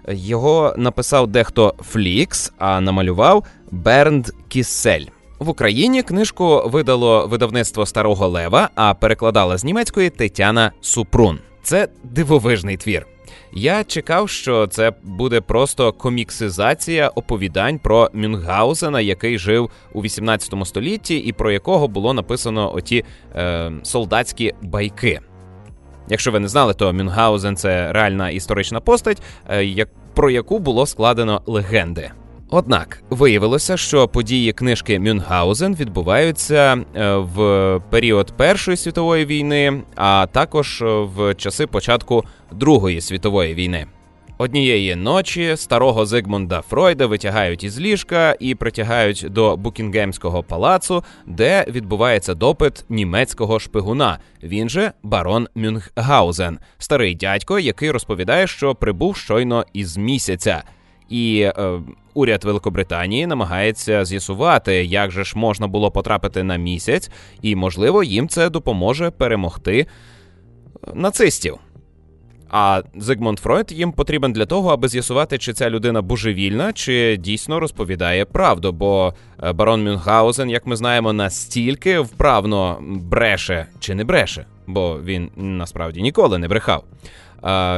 Його 0.07 0.73
написав 0.77 1.27
дехто 1.27 1.75
Флікс, 1.91 2.53
а 2.57 2.81
намалював 2.81 3.43
Бернд 3.71 4.27
Кіссель. 4.47 5.05
В 5.39 5.49
Україні 5.49 6.03
книжку 6.03 6.61
видало 6.65 7.27
видавництво 7.27 7.85
Старого 7.85 8.27
Лева, 8.27 8.69
а 8.75 8.93
перекладала 8.93 9.57
з 9.57 9.63
німецької 9.63 10.09
Тетяна 10.09 10.71
Супрун. 10.81 11.39
Це 11.63 11.87
дивовижний 12.03 12.77
твір. 12.77 13.05
Я 13.53 13.83
чекав, 13.83 14.29
що 14.29 14.67
це 14.67 14.93
буде 15.03 15.41
просто 15.41 15.93
коміксизація 15.93 17.07
оповідань 17.07 17.79
про 17.79 18.09
Мюнхгаузена, 18.13 19.01
який 19.01 19.37
жив 19.37 19.69
у 19.93 20.01
18 20.01 20.53
столітті, 20.63 21.17
і 21.17 21.31
про 21.31 21.51
якого 21.51 21.87
було 21.87 22.13
написано 22.13 22.75
оті 22.75 23.05
е, 23.35 23.71
солдатські 23.83 24.53
байки. 24.61 25.19
Якщо 26.09 26.31
ви 26.31 26.39
не 26.39 26.47
знали, 26.47 26.73
то 26.73 26.93
Мюнхгаузен 26.93 27.55
це 27.55 27.93
реальна 27.93 28.29
історична 28.29 28.79
постать, 28.79 29.21
е, 29.49 29.65
як, 29.65 29.89
про 30.13 30.29
яку 30.29 30.59
було 30.59 30.85
складено 30.85 31.41
легенди. 31.45 32.11
Однак 32.49 33.03
виявилося, 33.09 33.77
що 33.77 34.07
події 34.07 34.53
книжки 34.53 34.99
Мюнхгаузен 34.99 35.75
відбуваються 35.75 36.77
е, 36.95 37.15
в 37.15 37.81
період 37.89 38.31
Першої 38.37 38.77
світової 38.77 39.25
війни, 39.25 39.81
а 39.95 40.27
також 40.31 40.83
в 40.87 41.35
часи 41.35 41.67
початку 41.67 42.23
Другої 42.51 43.01
світової 43.01 43.53
війни. 43.53 43.85
Однієї 44.39 44.95
ночі 44.95 45.57
старого 45.57 46.05
Зигмунда 46.05 46.61
Фройда 46.61 47.05
витягають 47.05 47.63
із 47.63 47.79
ліжка 47.79 48.35
і 48.39 48.55
притягають 48.55 49.25
до 49.29 49.57
Букінгемського 49.57 50.43
палацу, 50.43 51.03
де 51.25 51.65
відбувається 51.67 52.33
допит 52.33 52.85
німецького 52.89 53.59
шпигуна. 53.59 54.19
Він 54.43 54.69
же 54.69 54.91
барон 55.03 55.47
Мюнхгаузен, 55.55 56.59
старий 56.77 57.15
дядько, 57.15 57.59
який 57.59 57.91
розповідає, 57.91 58.47
що 58.47 58.75
прибув 58.75 59.17
щойно 59.17 59.65
із 59.73 59.97
місяця. 59.97 60.63
І 61.09 61.39
е, 61.41 61.79
уряд 62.13 62.43
Великобританії 62.43 63.27
намагається 63.27 64.05
з'ясувати, 64.05 64.85
як 64.85 65.11
же 65.11 65.23
ж 65.23 65.33
можна 65.37 65.67
було 65.67 65.91
потрапити 65.91 66.43
на 66.43 66.55
місяць, 66.55 67.11
і 67.41 67.55
можливо 67.55 68.03
їм 68.03 68.27
це 68.27 68.49
допоможе 68.49 69.11
перемогти 69.11 69.79
е, 69.79 69.85
нацистів. 70.93 71.59
А 72.49 72.81
Зигмунд 72.95 73.39
Фройд 73.39 73.71
їм 73.71 73.91
потрібен 73.91 74.33
для 74.33 74.45
того, 74.45 74.69
аби 74.69 74.87
з'ясувати, 74.87 75.37
чи 75.37 75.53
ця 75.53 75.69
людина 75.69 76.01
божевільна, 76.01 76.73
чи 76.73 77.17
дійсно 77.17 77.59
розповідає 77.59 78.25
правду. 78.25 78.71
Бо 78.71 79.13
е, 79.43 79.53
барон 79.53 79.83
Мюнхгаузен, 79.83 80.49
як 80.49 80.67
ми 80.67 80.75
знаємо, 80.75 81.13
настільки 81.13 81.99
вправно 81.99 82.77
бреше 82.81 83.65
чи 83.79 83.95
не 83.95 84.03
бреше, 84.03 84.45
бо 84.67 84.99
він 85.03 85.31
насправді 85.35 86.01
ніколи 86.01 86.37
не 86.37 86.47
брехав 86.47 86.83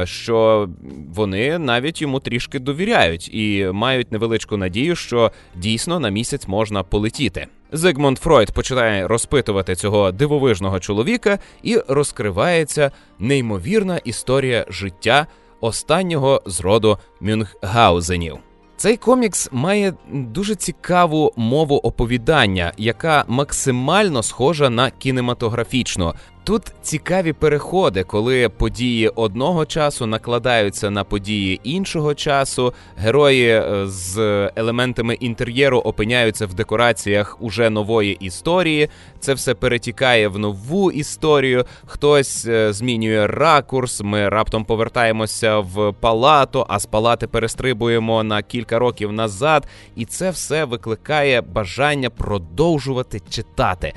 що 0.04 0.68
вони 1.14 1.58
навіть 1.58 2.02
йому 2.02 2.20
трішки 2.20 2.58
довіряють 2.58 3.34
і 3.34 3.68
мають 3.72 4.12
невеличку 4.12 4.56
надію, 4.56 4.96
що 4.96 5.32
дійсно 5.56 6.00
на 6.00 6.08
місяць 6.08 6.48
можна 6.48 6.82
полетіти. 6.82 7.46
Зигмунд 7.72 8.18
Фройд 8.18 8.52
починає 8.52 9.08
розпитувати 9.08 9.74
цього 9.74 10.12
дивовижного 10.12 10.80
чоловіка, 10.80 11.38
і 11.62 11.78
розкривається 11.88 12.90
неймовірна 13.18 13.96
історія 14.04 14.66
життя 14.68 15.26
останнього 15.60 16.42
з 16.46 16.60
роду 16.60 16.98
Мюнхгаузенів. 17.20 18.38
Цей 18.80 18.96
комікс 18.96 19.48
має 19.52 19.94
дуже 20.12 20.54
цікаву 20.54 21.32
мову 21.36 21.76
оповідання, 21.76 22.72
яка 22.76 23.24
максимально 23.28 24.22
схожа 24.22 24.70
на 24.70 24.90
кінематографічну. 24.90 26.14
Тут 26.44 26.72
цікаві 26.82 27.32
переходи, 27.32 28.04
коли 28.04 28.48
події 28.48 29.08
одного 29.08 29.66
часу 29.66 30.06
накладаються 30.06 30.90
на 30.90 31.04
події 31.04 31.60
іншого 31.64 32.14
часу. 32.14 32.74
Герої 32.96 33.48
е, 33.48 33.86
з 33.86 34.18
елементами 34.56 35.14
інтер'єру 35.14 35.78
опиняються 35.78 36.46
в 36.46 36.54
декораціях 36.54 37.42
уже 37.42 37.70
нової 37.70 38.14
історії. 38.14 38.88
Це 39.18 39.34
все 39.34 39.54
перетікає 39.54 40.28
в 40.28 40.38
нову 40.38 40.90
історію. 40.90 41.64
Хтось 41.86 42.46
е, 42.46 42.72
змінює 42.72 43.26
ракурс. 43.26 44.00
Ми 44.04 44.28
раптом 44.28 44.64
повертаємося 44.64 45.58
в 45.58 45.92
палату, 45.92 46.66
а 46.68 46.78
з 46.78 46.86
палати 46.86 47.26
перестрибуємо 47.26 48.22
на 48.22 48.42
кілька 48.42 48.78
років 48.78 49.12
назад, 49.12 49.66
і 49.96 50.04
це 50.04 50.30
все 50.30 50.64
викликає 50.64 51.40
бажання 51.40 52.10
продовжувати 52.10 53.20
читати 53.30 53.92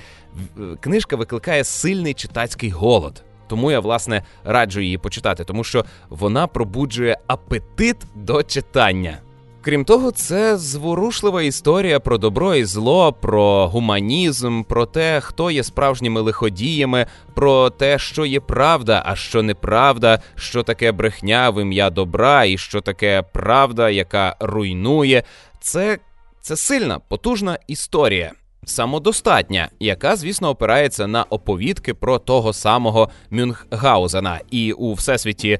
книжка 0.79 1.15
викликає 1.15 1.63
сильний 1.63 2.13
читацький 2.13 2.69
голод. 2.69 3.23
Тому 3.47 3.71
я 3.71 3.79
власне 3.79 4.23
раджу 4.43 4.81
її 4.81 4.97
почитати, 4.97 5.43
тому 5.43 5.63
що 5.63 5.85
вона 6.09 6.47
пробуджує 6.47 7.17
апетит 7.27 7.97
до 8.15 8.43
читання. 8.43 9.17
Крім 9.61 9.85
того, 9.85 10.11
це 10.11 10.57
зворушлива 10.57 11.41
історія 11.41 11.99
про 11.99 12.17
добро 12.17 12.55
і 12.55 12.65
зло, 12.65 13.13
про 13.13 13.67
гуманізм, 13.67 14.63
про 14.63 14.85
те, 14.85 15.21
хто 15.21 15.51
є 15.51 15.63
справжніми 15.63 16.21
лиходіями, 16.21 17.05
про 17.33 17.69
те, 17.69 17.99
що 17.99 18.25
є 18.25 18.39
правда, 18.39 19.03
а 19.05 19.15
що 19.15 19.43
неправда, 19.43 20.21
що 20.35 20.63
таке 20.63 20.91
брехня 20.91 21.49
в 21.49 21.61
ім'я 21.61 21.89
добра, 21.89 22.45
і 22.45 22.57
що 22.57 22.81
таке 22.81 23.23
правда, 23.33 23.89
яка 23.89 24.35
руйнує. 24.39 25.23
Це, 25.61 25.97
Це 26.41 26.55
сильна, 26.55 26.99
потужна 26.99 27.57
історія 27.67 28.31
самодостатня, 28.65 29.69
яка, 29.80 30.15
звісно, 30.15 30.49
опирається 30.49 31.08
на 31.08 31.23
оповідки 31.23 31.93
про 31.93 32.19
того 32.19 32.54
самого 32.54 33.10
Мюнхгаузена. 33.30 34.39
І 34.52 34.71
у 34.71 34.93
всесвіті 34.93 35.60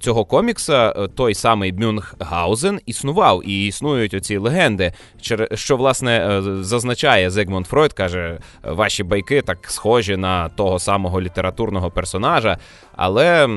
цього 0.00 0.24
комікса 0.24 0.94
е, 0.96 1.08
той 1.08 1.34
самий 1.34 1.72
Мюнхгаузен 1.72 2.80
існував, 2.86 3.48
і 3.48 3.66
існують 3.66 4.14
оці 4.14 4.36
легенди, 4.36 4.92
що 5.54 5.76
власне 5.76 6.12
е, 6.12 6.42
зазначає 6.64 7.30
Зигмунд 7.30 7.66
Фройд, 7.66 7.92
каже, 7.92 8.38
ваші 8.62 9.04
байки 9.04 9.42
так 9.42 9.58
схожі 9.70 10.16
на 10.16 10.48
того 10.48 10.78
самого 10.78 11.20
літературного 11.20 11.90
персонажа, 11.90 12.58
але 12.96 13.48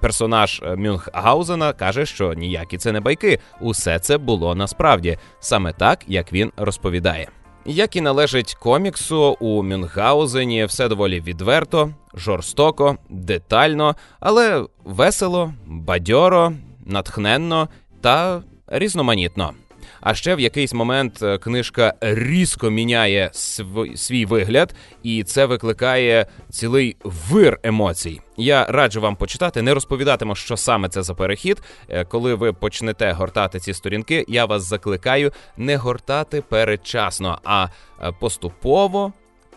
персонаж 0.00 0.62
е, 0.64 0.76
Мюнхгаузена 0.76 1.72
каже, 1.72 2.06
що 2.06 2.34
ніякі 2.34 2.78
це 2.78 2.92
не 2.92 3.00
байки. 3.00 3.38
Усе 3.60 3.98
це 3.98 4.18
було 4.18 4.54
насправді 4.54 5.18
саме 5.40 5.72
так, 5.72 6.04
як 6.06 6.32
він 6.32 6.52
розповідає. 6.56 7.28
Як 7.66 7.96
і 7.96 8.00
належить 8.00 8.54
коміксу, 8.54 9.36
у 9.40 9.62
Мюнхгаузені 9.62 10.64
все 10.64 10.88
доволі 10.88 11.20
відверто, 11.20 11.90
жорстоко, 12.14 12.96
детально, 13.08 13.96
але 14.20 14.66
весело, 14.84 15.54
бадьоро, 15.66 16.52
натхненно 16.86 17.68
та 18.00 18.42
різноманітно. 18.66 19.52
А 20.04 20.14
ще 20.14 20.34
в 20.34 20.40
якийсь 20.40 20.74
момент 20.74 21.22
е, 21.22 21.38
книжка 21.38 21.94
різко 22.00 22.70
міняє 22.70 23.30
свій 23.96 24.26
вигляд, 24.26 24.74
і 25.02 25.24
це 25.24 25.46
викликає 25.46 26.26
цілий 26.50 26.96
вир 27.04 27.58
емоцій. 27.62 28.20
Я 28.36 28.66
раджу 28.66 29.00
вам 29.00 29.16
почитати, 29.16 29.62
не 29.62 29.74
розповідатиму, 29.74 30.34
що 30.34 30.56
саме 30.56 30.88
це 30.88 31.02
за 31.02 31.14
перехід. 31.14 31.62
Е, 31.88 32.04
коли 32.04 32.34
ви 32.34 32.52
почнете 32.52 33.12
гортати 33.12 33.60
ці 33.60 33.74
сторінки, 33.74 34.24
я 34.28 34.44
вас 34.44 34.62
закликаю 34.62 35.32
не 35.56 35.76
гортати 35.76 36.40
передчасно, 36.40 37.38
а 37.44 37.66
е, 38.02 38.12
поступово 38.20 39.12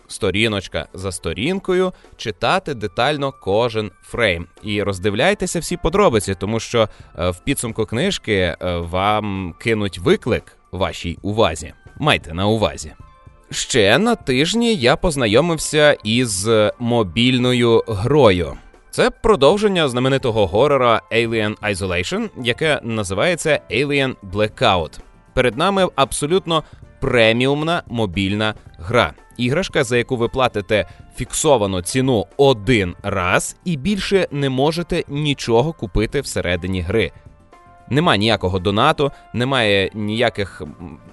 сторіночка 0.08 0.88
за 0.94 1.12
сторінкою, 1.12 1.94
читати 2.18 2.74
детально 2.74 3.34
кожен 3.42 3.92
фрейм 4.04 4.48
і 4.64 4.84
роздивляйтеся 4.84 5.60
всі 5.60 5.78
подробиці, 5.78 6.36
тому 6.36 6.60
що 6.60 6.90
е, 7.20 7.30
в 7.30 7.40
підсумку 7.40 7.86
книжки 7.86 8.34
е, 8.34 8.58
вам 8.78 9.56
кинуть 9.60 10.00
виклик 10.00 10.58
вашій 10.72 11.18
увазі. 11.22 11.74
Майте 12.00 12.34
на 12.34 12.48
увазі. 12.48 12.94
Ще 13.52 13.98
на 13.98 14.16
тижні 14.16 14.76
я 14.76 14.96
познайомився 14.96 15.98
із 16.04 16.50
мобільною 16.80 17.84
грою. 17.88 18.58
Це 18.98 19.10
продовження 19.10 19.90
знаменитого 19.90 20.48
горора 20.48 21.02
Alien 21.12 21.56
Isolation, 21.58 22.30
яке 22.44 22.80
називається 22.84 23.60
Alien 23.72 24.16
Blackout. 24.34 25.00
Перед 25.34 25.58
нами 25.58 25.88
абсолютно 25.96 26.64
преміумна 27.00 27.84
мобільна 27.88 28.54
гра. 28.80 29.14
Іграшка, 29.38 29.84
за 29.84 29.98
яку 29.98 30.18
ви 30.18 30.28
платите 30.28 30.88
фіксовану 31.16 31.82
ціну 31.82 32.26
один 32.38 32.96
раз, 33.04 33.56
і 33.66 33.78
більше 33.78 34.28
не 34.32 34.50
можете 34.50 35.04
нічого 35.08 35.74
купити 35.74 36.22
всередині 36.22 36.82
гри. 36.82 37.12
Нема 37.90 38.18
ніякого 38.18 38.60
донату, 38.60 39.12
немає 39.34 39.90
ніяких 39.94 40.62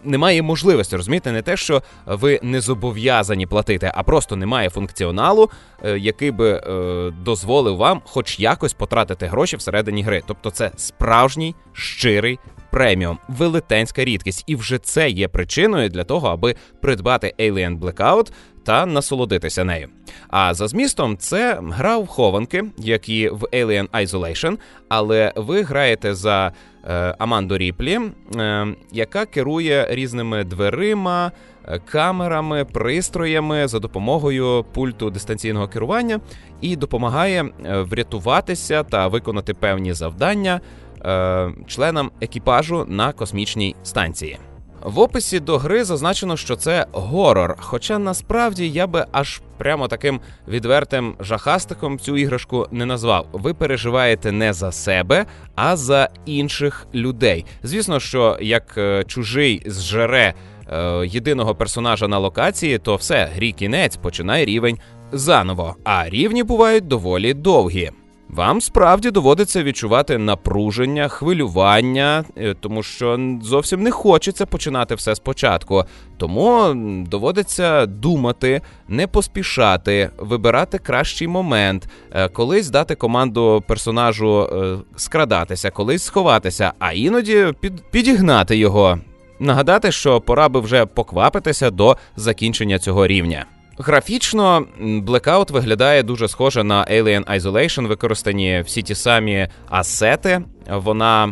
немає 0.04 0.42
можливості 0.42 0.96
розумієте, 0.96 1.32
не 1.32 1.42
те, 1.42 1.56
що 1.56 1.82
ви 2.06 2.40
не 2.42 2.60
зобов'язані 2.60 3.46
платити, 3.46 3.92
а 3.94 4.02
просто 4.02 4.36
немає 4.36 4.70
функціоналу, 4.70 5.50
е, 5.84 5.98
який 5.98 6.30
би 6.30 6.50
е, 6.50 7.10
дозволив 7.24 7.76
вам, 7.76 8.00
хоч 8.04 8.40
якось 8.40 8.72
потратити 8.72 9.26
гроші 9.26 9.56
всередині 9.56 10.02
гри. 10.02 10.22
Тобто, 10.26 10.50
це 10.50 10.70
справжній 10.76 11.54
щирий 11.72 12.38
преміум, 12.70 13.18
велетенська 13.28 14.04
рідкість, 14.04 14.44
і 14.46 14.56
вже 14.56 14.78
це 14.78 15.10
є 15.10 15.28
причиною 15.28 15.88
для 15.88 16.04
того, 16.04 16.28
аби 16.28 16.54
придбати 16.80 17.34
Alien 17.38 17.78
Blackout 17.78 18.32
та 18.64 18.86
насолодитися 18.86 19.64
нею. 19.64 19.88
А 20.28 20.54
за 20.54 20.68
змістом 20.68 21.16
це 21.16 21.60
гра 21.62 21.98
в 21.98 22.06
хованки, 22.06 22.64
як 22.78 23.08
і 23.08 23.28
в 23.28 23.42
Alien 23.52 23.88
Isolation, 23.88 24.58
але 24.88 25.32
ви 25.36 25.62
граєте 25.62 26.14
за 26.14 26.52
е, 26.84 27.14
Аманду 27.18 27.58
Ріплі, 27.58 28.00
е, 28.36 28.66
яка 28.92 29.26
керує 29.26 29.86
різними 29.90 30.44
дверима. 30.44 31.32
Е, 31.68 31.78
камерами, 31.78 32.64
пристроями 32.64 33.68
за 33.68 33.78
допомогою 33.78 34.64
пульту 34.72 35.10
дистанційного 35.10 35.68
керування 35.68 36.20
і 36.60 36.76
допомагає 36.76 37.44
е, 37.44 37.80
врятуватися 37.80 38.82
та 38.82 39.08
виконати 39.08 39.54
певні 39.54 39.92
завдання 39.92 40.60
е, 41.04 41.52
членам 41.66 42.10
екіпажу 42.20 42.84
на 42.88 43.12
космічній 43.12 43.76
станції. 43.82 44.38
В 44.84 44.98
описі 44.98 45.40
до 45.40 45.58
гри 45.58 45.84
зазначено, 45.84 46.36
що 46.36 46.56
це 46.56 46.86
горор. 46.92 47.56
Хоча 47.58 47.98
насправді 47.98 48.68
я 48.68 48.86
би 48.86 49.06
аж 49.12 49.40
прямо 49.58 49.88
таким 49.88 50.20
відвертим 50.48 51.14
жахастиком 51.20 51.98
цю 51.98 52.16
іграшку 52.16 52.66
не 52.70 52.86
назвав. 52.86 53.26
Ви 53.32 53.54
переживаєте 53.54 54.32
не 54.32 54.52
за 54.52 54.72
себе, 54.72 55.26
а 55.54 55.76
за 55.76 56.08
інших 56.26 56.86
людей. 56.94 57.46
Звісно, 57.62 58.00
що 58.00 58.38
як 58.40 58.74
е, 58.78 59.04
чужий 59.04 59.62
зжере 59.66 60.34
е, 60.72 61.06
єдиного 61.06 61.54
персонажа 61.54 62.08
на 62.08 62.18
локації, 62.18 62.78
то 62.78 62.96
все 62.96 63.28
грі 63.34 63.52
кінець 63.52 63.96
починає 63.96 64.44
рівень 64.44 64.78
заново. 65.12 65.76
А 65.84 66.08
рівні 66.08 66.42
бувають 66.42 66.88
доволі 66.88 67.34
довгі. 67.34 67.90
Вам 68.34 68.60
справді 68.60 69.10
доводиться 69.10 69.62
відчувати 69.62 70.18
напруження, 70.18 71.08
хвилювання, 71.08 72.24
е, 72.36 72.54
тому 72.60 72.82
що 72.82 73.18
зовсім 73.42 73.82
не 73.82 73.90
хочеться 73.90 74.46
починати 74.46 74.94
все 74.94 75.14
спочатку. 75.14 75.84
Тому 76.16 76.72
доводиться 77.10 77.86
думати, 77.86 78.60
не 78.88 79.06
поспішати, 79.06 80.10
вибирати 80.18 80.78
кращий 80.78 81.28
момент, 81.28 81.88
е, 82.12 82.28
колись 82.28 82.70
дати 82.70 82.94
команду 82.94 83.64
персонажу 83.68 84.42
е, 84.42 84.76
скрадатися, 84.96 85.70
колись 85.70 86.02
сховатися, 86.02 86.72
а 86.78 86.92
іноді 86.92 87.52
під, 87.60 87.90
підігнати 87.90 88.56
його. 88.56 88.98
Нагадати, 89.40 89.92
що 89.92 90.20
пора 90.20 90.48
би 90.48 90.60
вже 90.60 90.86
поквапитися 90.86 91.70
до 91.70 91.96
закінчення 92.16 92.78
цього 92.78 93.06
рівня. 93.06 93.46
Графічно 93.78 94.66
Blackout 94.80 95.52
виглядає 95.52 96.02
дуже 96.02 96.28
схоже 96.28 96.64
на 96.64 96.84
Alien 96.84 97.40
Isolation, 97.40 97.86
використані 97.86 98.62
всі 98.66 98.82
ті 98.82 98.94
самі 98.94 99.48
асети. 99.68 100.42
Вона 100.70 101.26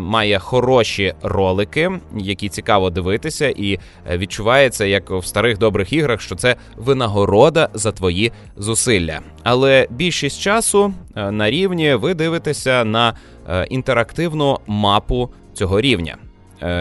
має 0.00 0.38
хороші 0.38 1.14
ролики, 1.22 1.90
які 2.16 2.48
цікаво 2.48 2.90
дивитися, 2.90 3.48
і 3.48 3.78
е, 4.10 4.18
відчувається, 4.18 4.84
як 4.84 5.10
в 5.10 5.24
старих 5.24 5.58
добрих 5.58 5.92
іграх, 5.92 6.20
що 6.20 6.34
це 6.34 6.56
винагорода 6.76 7.68
за 7.74 7.92
твої 7.92 8.32
зусилля. 8.56 9.20
Але 9.42 9.86
більшість 9.90 10.40
часу 10.40 10.94
е, 11.16 11.30
на 11.30 11.50
рівні 11.50 11.94
ви 11.94 12.14
дивитеся 12.14 12.84
на 12.84 13.14
е, 13.48 13.66
інтерактивну 13.70 14.58
мапу 14.66 15.30
цього 15.54 15.80
рівня. 15.80 16.16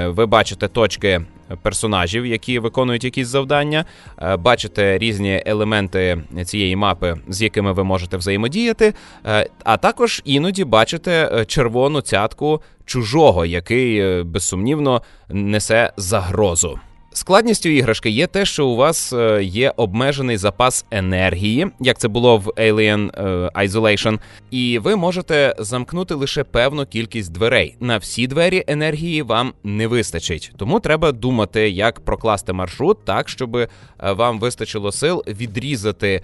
Ви 0.07 0.25
бачите 0.25 0.67
точки 0.67 1.21
персонажів, 1.61 2.25
які 2.25 2.59
виконують 2.59 3.03
якісь 3.03 3.27
завдання. 3.27 3.85
Е, 4.21 4.37
бачите 4.37 4.97
різні 4.97 5.43
елементи 5.45 6.23
цієї 6.45 6.75
мапи, 6.75 7.17
з 7.27 7.41
якими 7.41 7.71
ви 7.73 7.83
можете 7.83 8.17
взаємодіяти. 8.17 8.93
Е, 9.25 9.49
а 9.63 9.77
також 9.77 10.21
іноді 10.25 10.63
бачите 10.63 11.29
е, 11.33 11.45
червону 11.45 12.01
цятку 12.01 12.61
чужого, 12.85 13.45
який 13.45 14.23
безсумнівно 14.23 15.01
несе 15.29 15.93
загрозу. 15.97 16.79
Складністю 17.13 17.69
іграшки 17.69 18.09
є 18.09 18.27
те, 18.27 18.45
що 18.45 18.67
у 18.67 18.75
вас 18.75 19.13
е, 19.13 19.43
є 19.43 19.73
обмежений 19.77 20.37
запас 20.37 20.85
енергії, 20.91 21.67
як 21.79 21.97
це 21.97 22.07
було 22.07 22.37
в 22.37 22.47
Alien 22.47 23.09
е, 23.13 23.51
Isolation, 23.67 24.19
і 24.51 24.79
ви 24.79 24.95
можете 24.95 25.55
замкнути 25.59 26.13
лише 26.13 26.43
певну 26.43 26.85
кількість 26.85 27.31
дверей. 27.31 27.75
На 27.79 27.97
всі 27.97 28.27
двері 28.27 28.63
енергії 28.67 29.21
вам 29.21 29.53
не 29.63 29.87
вистачить, 29.87 30.51
тому 30.57 30.79
треба 30.79 31.11
думати, 31.11 31.69
як 31.69 31.99
прокласти 31.99 32.53
маршрут 32.53 33.05
так, 33.05 33.29
щоб 33.29 33.55
е, 33.55 33.67
вам 33.99 34.39
вистачило 34.39 34.91
сил 34.91 35.23
відрізати 35.27 36.21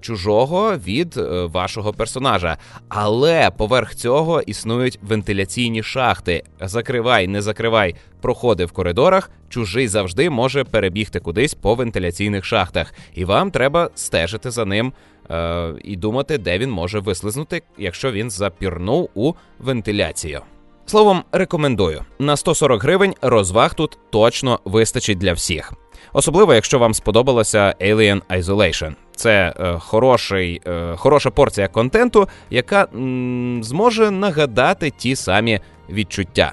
чужого 0.00 0.76
від 0.76 1.16
вашого 1.52 1.92
персонажа. 1.92 2.58
Але 2.88 3.50
поверх 3.50 3.94
цього 3.94 4.40
існують 4.40 4.98
вентиляційні 5.02 5.82
шахти. 5.82 6.42
Закривай, 6.60 7.26
не 7.26 7.42
закривай 7.42 7.94
проходи 8.20 8.64
в 8.64 8.72
коридорах. 8.72 9.30
Чужий 9.48 9.88
завжди 9.88 10.30
може 10.30 10.64
перебігти 10.64 11.20
кудись 11.20 11.54
по 11.54 11.74
вентиляційних 11.74 12.44
шахтах, 12.44 12.94
і 13.14 13.24
вам 13.24 13.50
треба 13.50 13.90
стежити 13.94 14.50
за 14.50 14.64
ним. 14.64 14.92
Е, 15.30 15.72
і 15.84 15.96
думати, 15.96 16.38
де 16.38 16.58
він 16.58 16.70
може 16.70 16.98
вислизнути, 16.98 17.62
якщо 17.78 18.12
він 18.12 18.30
запірнув 18.30 19.10
у 19.14 19.32
вентиляцію. 19.58 20.40
Словом, 20.86 21.22
рекомендую 21.32 22.04
на 22.18 22.36
140 22.36 22.82
гривень 22.82 23.14
розваг 23.22 23.74
тут 23.74 23.98
точно 24.10 24.60
вистачить 24.64 25.18
для 25.18 25.32
всіх, 25.32 25.72
особливо 26.12 26.54
якщо 26.54 26.78
вам 26.78 26.94
сподобалося 26.94 27.74
Alien 27.80 28.20
Isolation. 28.30 28.94
Це 29.16 29.54
е, 29.60 29.78
хороший, 29.78 30.60
е, 30.66 30.96
хороша 30.96 31.30
порція 31.30 31.68
контенту, 31.68 32.28
яка 32.50 32.88
м, 32.94 33.60
зможе 33.64 34.10
нагадати 34.10 34.90
ті 34.90 35.16
самі 35.16 35.60
відчуття, 35.90 36.52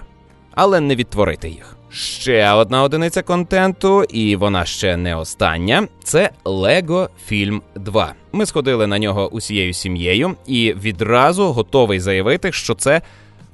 але 0.57 0.79
не 0.79 0.95
відтворити 0.95 1.49
їх. 1.49 1.77
Ще 1.91 2.51
одна 2.51 2.83
одиниця 2.83 3.21
контенту, 3.21 4.03
і 4.03 4.35
вона 4.35 4.65
ще 4.65 4.97
не 4.97 5.15
остання. 5.15 5.87
Це 6.03 6.29
Лего 6.45 7.09
Фільм 7.25 7.61
2. 7.75 8.13
Ми 8.31 8.45
сходили 8.45 8.87
на 8.87 8.99
нього 8.99 9.29
усією 9.29 9.73
сім'єю, 9.73 10.35
і 10.47 10.73
відразу 10.73 11.43
готовий 11.43 11.99
заявити, 11.99 12.51
що 12.51 12.75
це 12.75 13.01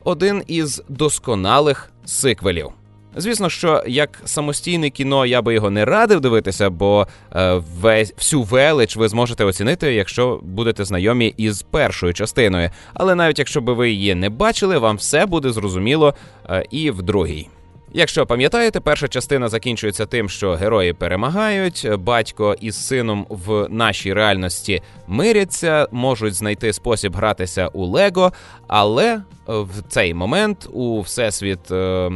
один 0.04 0.44
із 0.48 0.84
досконалих 0.90 1.92
сиквелів. 2.06 2.72
Звісно, 3.16 3.50
що 3.50 3.84
як 3.88 4.22
самостійне 4.26 4.90
кіно 4.90 5.26
я 5.26 5.42
би 5.42 5.54
його 5.54 5.70
не 5.70 5.86
радив 5.86 6.22
дивитися, 6.22 6.70
бо 6.70 7.08
е, 7.36 7.62
весь 7.80 8.14
всю 8.18 8.44
велич 8.44 8.96
ви 8.96 9.08
зможете 9.08 9.44
оцінити, 9.44 9.94
якщо 9.94 10.40
будете 10.44 10.86
знайомі 10.86 11.34
із 11.38 11.62
першою 11.62 12.14
частиною. 12.14 12.70
Але 12.94 13.16
навіть 13.16 13.40
якщо 13.40 13.62
би 13.62 13.74
ви 13.74 13.92
її 13.92 14.16
не 14.16 14.30
бачили, 14.30 14.78
вам 14.78 14.98
все 14.98 15.26
буде 15.26 15.52
зрозуміло 15.52 16.16
е, 16.50 16.66
і 16.72 16.92
в 16.92 17.02
другій. 17.02 17.48
Якщо 17.96 18.26
пам'ятаєте, 18.26 18.80
перша 18.80 19.08
частина 19.08 19.50
закінчується 19.50 20.06
тим, 20.06 20.30
що 20.30 20.54
герої 20.54 20.94
перемагають, 20.94 21.88
батько 21.98 22.56
із 22.62 22.88
сином 22.88 23.26
в 23.30 23.68
нашій 23.70 24.14
реальності 24.14 24.82
миряться, 25.08 25.88
можуть 25.92 26.34
знайти 26.34 26.74
спосіб 26.74 27.16
гратися 27.16 27.68
у 27.68 27.86
Лего, 27.86 28.34
але 28.68 29.22
в 29.48 29.82
цей 29.88 30.14
момент 30.14 30.70
у 30.74 31.02
всесвіт 31.02 31.72
е, 31.72 32.12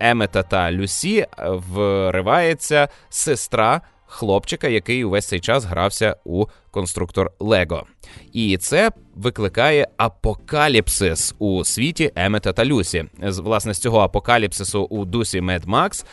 Емета 0.00 0.42
та 0.42 0.72
Люсі 0.72 1.18
е, 1.18 1.26
вривається 1.48 2.88
сестра 3.08 3.80
хлопчика, 4.06 4.68
який 4.68 5.04
увесь 5.04 5.26
цей 5.26 5.40
час 5.40 5.64
грався 5.64 6.16
у 6.24 6.46
конструктор 6.70 7.30
Лего. 7.40 7.86
І 8.32 8.56
це 8.56 8.90
викликає 9.14 9.88
апокаліпсис 9.96 11.34
у 11.38 11.64
світі 11.64 12.12
Емета 12.14 12.52
та 12.52 12.64
Люсі. 12.64 13.04
З 13.22 13.38
Власне, 13.38 13.74
з 13.74 13.78
цього 13.78 13.98
апокаліпсису 14.00 14.82
у 14.82 15.04
дусі 15.04 15.40
Мед 15.40 15.64
Макс 15.64 16.04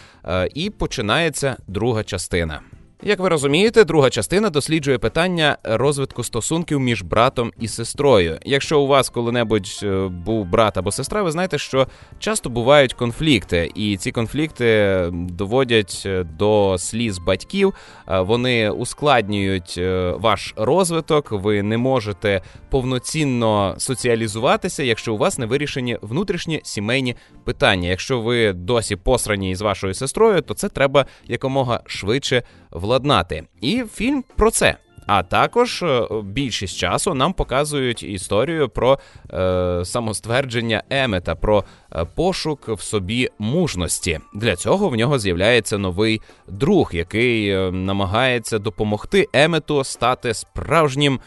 і 0.53 0.69
починається 0.69 1.57
друга 1.67 2.03
частина. 2.03 2.61
Як 3.03 3.19
ви 3.19 3.29
розумієте, 3.29 3.83
друга 3.83 4.09
частина 4.09 4.49
досліджує 4.49 4.97
питання 4.97 5.57
розвитку 5.63 6.23
стосунків 6.23 6.79
між 6.79 7.01
братом 7.01 7.51
і 7.59 7.67
сестрою. 7.67 8.39
Якщо 8.45 8.79
у 8.81 8.87
вас 8.87 9.09
коли-небудь 9.09 9.79
е, 9.83 10.07
був 10.07 10.45
брат 10.45 10.77
або 10.77 10.91
сестра, 10.91 11.23
ви 11.23 11.31
знаєте, 11.31 11.57
що 11.57 11.87
часто 12.19 12.49
бувають 12.49 12.93
конфлікти, 12.93 13.71
і 13.75 13.97
ці 13.97 14.11
конфлікти 14.11 14.99
доводять 15.11 16.03
е, 16.05 16.23
до 16.23 16.75
сліз 16.79 17.17
батьків. 17.19 17.73
Е, 18.07 18.19
вони 18.19 18.69
ускладнюють 18.69 19.79
ваш 20.19 20.53
розвиток. 20.57 21.31
Ви 21.31 21.63
не 21.63 21.77
можете 21.77 22.41
повноцінно 22.69 23.75
соціалізуватися, 23.77 24.83
якщо 24.83 25.13
у 25.13 25.17
вас 25.17 25.37
не 25.37 25.45
вирішені 25.45 25.97
внутрішні 26.01 26.61
сімейні 26.63 27.15
питання. 27.43 27.89
Якщо 27.89 28.21
ви 28.21 28.53
досі 28.53 28.95
посрані 28.95 29.51
із 29.51 29.61
вашою 29.61 29.93
сестрою, 29.93 30.41
то 30.41 30.53
це 30.53 30.69
треба 30.69 31.05
якомога 31.27 31.81
швидше 31.85 32.43
владнати. 32.87 33.43
І 33.61 33.83
фільм 33.93 34.23
про 34.35 34.51
це. 34.51 34.77
А 35.07 35.23
також 35.23 35.83
е, 35.83 36.07
більшість 36.23 36.77
часу 36.77 37.13
нам 37.13 37.33
показують 37.33 38.03
історію 38.03 38.69
про 38.69 38.99
е, 39.33 39.81
самоствердження 39.85 40.83
Емета, 40.89 41.35
про 41.35 41.63
е, 41.95 42.05
пошук 42.15 42.67
в 42.67 42.81
собі 42.81 43.29
мужності. 43.39 44.19
Для 44.35 44.55
цього 44.55 44.89
в 44.89 44.95
нього 44.95 45.19
з'являється 45.19 45.77
новий 45.77 46.21
друг, 46.47 46.89
який 46.93 47.49
е, 47.49 47.71
намагається 47.71 48.59
допомогти 48.59 49.27
Емету 49.33 49.83
стати 49.83 50.33
справжнім 50.33 51.19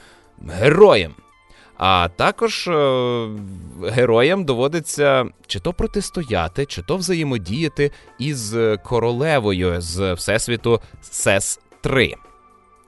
героєм. 0.48 1.14
А 1.82 2.08
також 2.16 2.68
е, 2.68 3.28
героям 3.82 4.44
доводиться 4.44 5.26
чи 5.46 5.60
то 5.60 5.72
протистояти, 5.72 6.66
чи 6.66 6.82
то 6.82 6.96
взаємодіяти 6.96 7.90
із 8.18 8.56
королевою 8.84 9.80
з 9.80 10.12
всесвіту 10.12 10.80
сес 11.02 11.60
3 11.80 12.14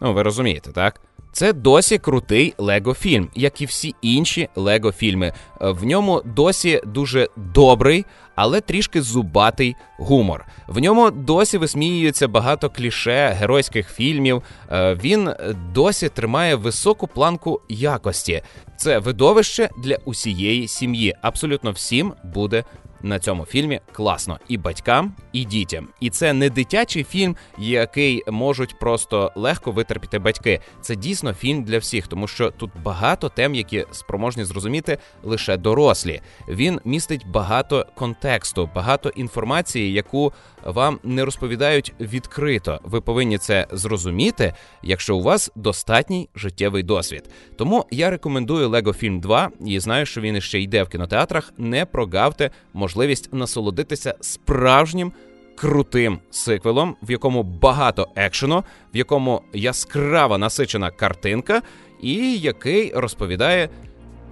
Ну, 0.01 0.13
ви 0.13 0.23
розумієте, 0.23 0.73
так? 0.73 1.01
Це 1.33 1.53
досі 1.53 1.99
крутий 1.99 2.55
лего-фільм, 2.59 3.29
як 3.35 3.61
і 3.61 3.66
всі 3.66 3.95
інші 4.03 4.49
лего-фільми. 4.57 5.33
В 5.61 5.85
ньому 5.85 6.23
досі 6.25 6.81
дуже 6.87 7.29
добрий, 7.37 8.05
але 8.35 8.61
трішки 8.61 9.03
зубатий 9.03 9.77
гумор. 9.99 10.47
В 10.68 10.79
ньому 10.79 11.11
досі 11.11 11.59
висміюється 11.59 12.29
багато 12.29 12.71
кліше 12.71 13.37
геройських 13.40 13.90
фільмів. 13.95 14.42
Е, 14.71 14.95
він 14.95 15.31
досі 15.75 16.09
тримає 16.09 16.55
високу 16.55 17.07
планку 17.07 17.61
якості. 17.68 18.42
Це 18.77 18.99
видовище 18.99 19.71
для 19.79 19.97
усієї 20.05 20.68
сім'ї. 20.68 21.14
Абсолютно 21.23 21.71
всім 21.71 22.12
буде 22.25 22.64
на 23.03 23.19
цьому 23.19 23.45
фільмі 23.45 23.81
класно 23.93 24.38
і 24.49 24.57
батькам, 24.57 25.15
і 25.33 25.45
дітям. 25.45 25.88
І 26.01 26.11
це 26.11 26.33
не 26.33 26.51
дитячий 26.51 27.05
фільм, 27.05 27.37
який 27.59 28.23
можуть 28.31 28.79
просто 28.79 29.33
легко 29.37 29.73
витерпіти 29.73 30.19
батьки. 30.19 30.61
Це 30.81 30.97
дійсно 30.97 31.35
фільм 31.35 31.65
для 31.65 31.79
всіх, 31.79 32.07
тому 32.07 32.29
що 32.29 32.51
тут 32.51 32.71
багато 32.85 33.29
тем, 33.29 33.55
які 33.55 33.87
спроможні 33.91 34.45
зрозуміти 34.45 34.99
лише 35.23 35.57
дорослі. 35.57 36.21
Він 36.49 36.81
містить 36.85 37.27
багато 37.27 37.87
контексту, 37.95 38.71
багато 38.75 39.09
інформації, 39.09 39.93
яку 39.93 40.33
вам 40.65 40.99
не 41.03 41.25
розповідають 41.25 41.95
відкрито. 42.01 42.81
Ви 42.83 43.01
повинні 43.01 43.38
це 43.38 43.67
зрозуміти, 43.73 44.55
якщо 44.83 45.17
у 45.17 45.23
вас 45.23 45.51
достатній 45.55 46.29
життєвий 46.35 46.83
досвід. 46.83 47.31
Тому 47.57 47.87
я 47.91 48.11
рекомендую 48.11 48.69
Лего 48.69 48.93
Фільм 48.93 49.21
2 49.21 49.51
і 49.67 49.81
знаю, 49.81 50.07
що 50.07 50.21
він 50.21 50.41
ще 50.41 50.61
йде 50.61 50.83
в 50.83 50.88
кінотеатрах. 50.88 51.53
Не 51.59 51.87
прогавте 51.87 52.51
можливість 52.73 52.92
насолодитися 53.33 54.15
справжнім. 54.21 55.13
Крутим 55.57 56.19
сиквелом, 56.31 56.97
в 57.03 57.11
якому 57.11 57.43
багато 57.43 58.09
екшену, 58.17 58.65
в 58.95 58.97
якому 58.97 59.43
яскрава 59.53 60.39
насичена 60.39 60.91
картинка, 60.91 61.63
і 62.03 62.37
який 62.37 62.93
розповідає 62.95 63.69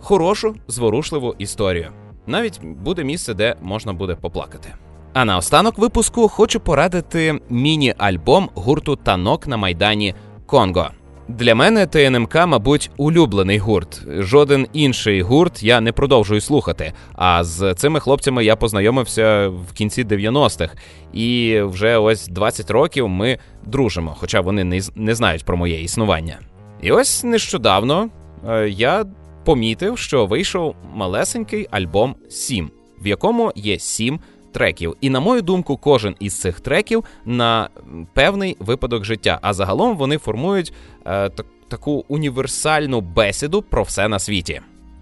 хорошу 0.00 0.56
зворушливу 0.68 1.34
історію. 1.38 1.92
Навіть 2.26 2.60
буде 2.64 3.04
місце, 3.04 3.34
де 3.34 3.56
можна 3.62 3.92
буде 3.92 4.14
поплакати. 4.14 4.74
А 5.12 5.24
на 5.24 5.36
останок 5.36 5.78
випуску 5.78 6.28
хочу 6.28 6.60
порадити 6.60 7.40
міні-альбом 7.50 8.50
гурту 8.54 8.96
Танок 8.96 9.46
на 9.46 9.56
майдані 9.56 10.14
Конго. 10.46 10.90
Для 11.38 11.54
мене 11.54 11.86
ТНМК, 11.86 12.34
мабуть, 12.46 12.90
улюблений 12.96 13.58
гурт. 13.58 14.02
Жоден 14.18 14.66
інший 14.72 15.22
гурт 15.22 15.62
я 15.62 15.80
не 15.80 15.92
продовжую 15.92 16.40
слухати. 16.40 16.92
А 17.14 17.44
з 17.44 17.74
цими 17.74 18.00
хлопцями 18.00 18.44
я 18.44 18.56
познайомився 18.56 19.48
в 19.48 19.72
кінці 19.74 20.04
90-х. 20.04 20.74
І 21.12 21.60
вже 21.62 21.98
ось 21.98 22.28
20 22.28 22.70
років 22.70 23.08
ми 23.08 23.38
дружимо, 23.66 24.16
хоча 24.18 24.40
вони 24.40 24.80
не, 24.94 25.14
знають 25.14 25.44
про 25.44 25.56
моє 25.56 25.82
існування. 25.82 26.38
І 26.82 26.92
ось 26.92 27.24
нещодавно 27.24 28.08
е, 28.48 28.68
я 28.68 29.04
помітив, 29.44 29.98
що 29.98 30.26
вийшов 30.26 30.74
малесенький 30.94 31.66
альбом 31.70 32.14
7, 32.28 32.70
в 33.02 33.06
якому 33.06 33.52
є 33.56 33.78
7 33.78 34.20
треків. 34.52 34.96
І 35.00 35.10
на 35.10 35.20
мою 35.20 35.42
думку, 35.42 35.76
кожен 35.76 36.14
із 36.20 36.40
цих 36.40 36.60
треків 36.60 37.04
на 37.24 37.68
певний 38.14 38.56
випадок 38.60 39.04
життя. 39.04 39.38
А 39.42 39.52
загалом 39.52 39.96
вони 39.96 40.18
формують 40.18 40.72
е, 41.06 41.28
так, 41.28 41.46
таку 41.68 42.04
універсальну 42.08 43.00
бесіду 43.00 43.62
про 43.62 43.82
все 43.82 44.08
на 44.08 44.18
світі. 44.18 44.60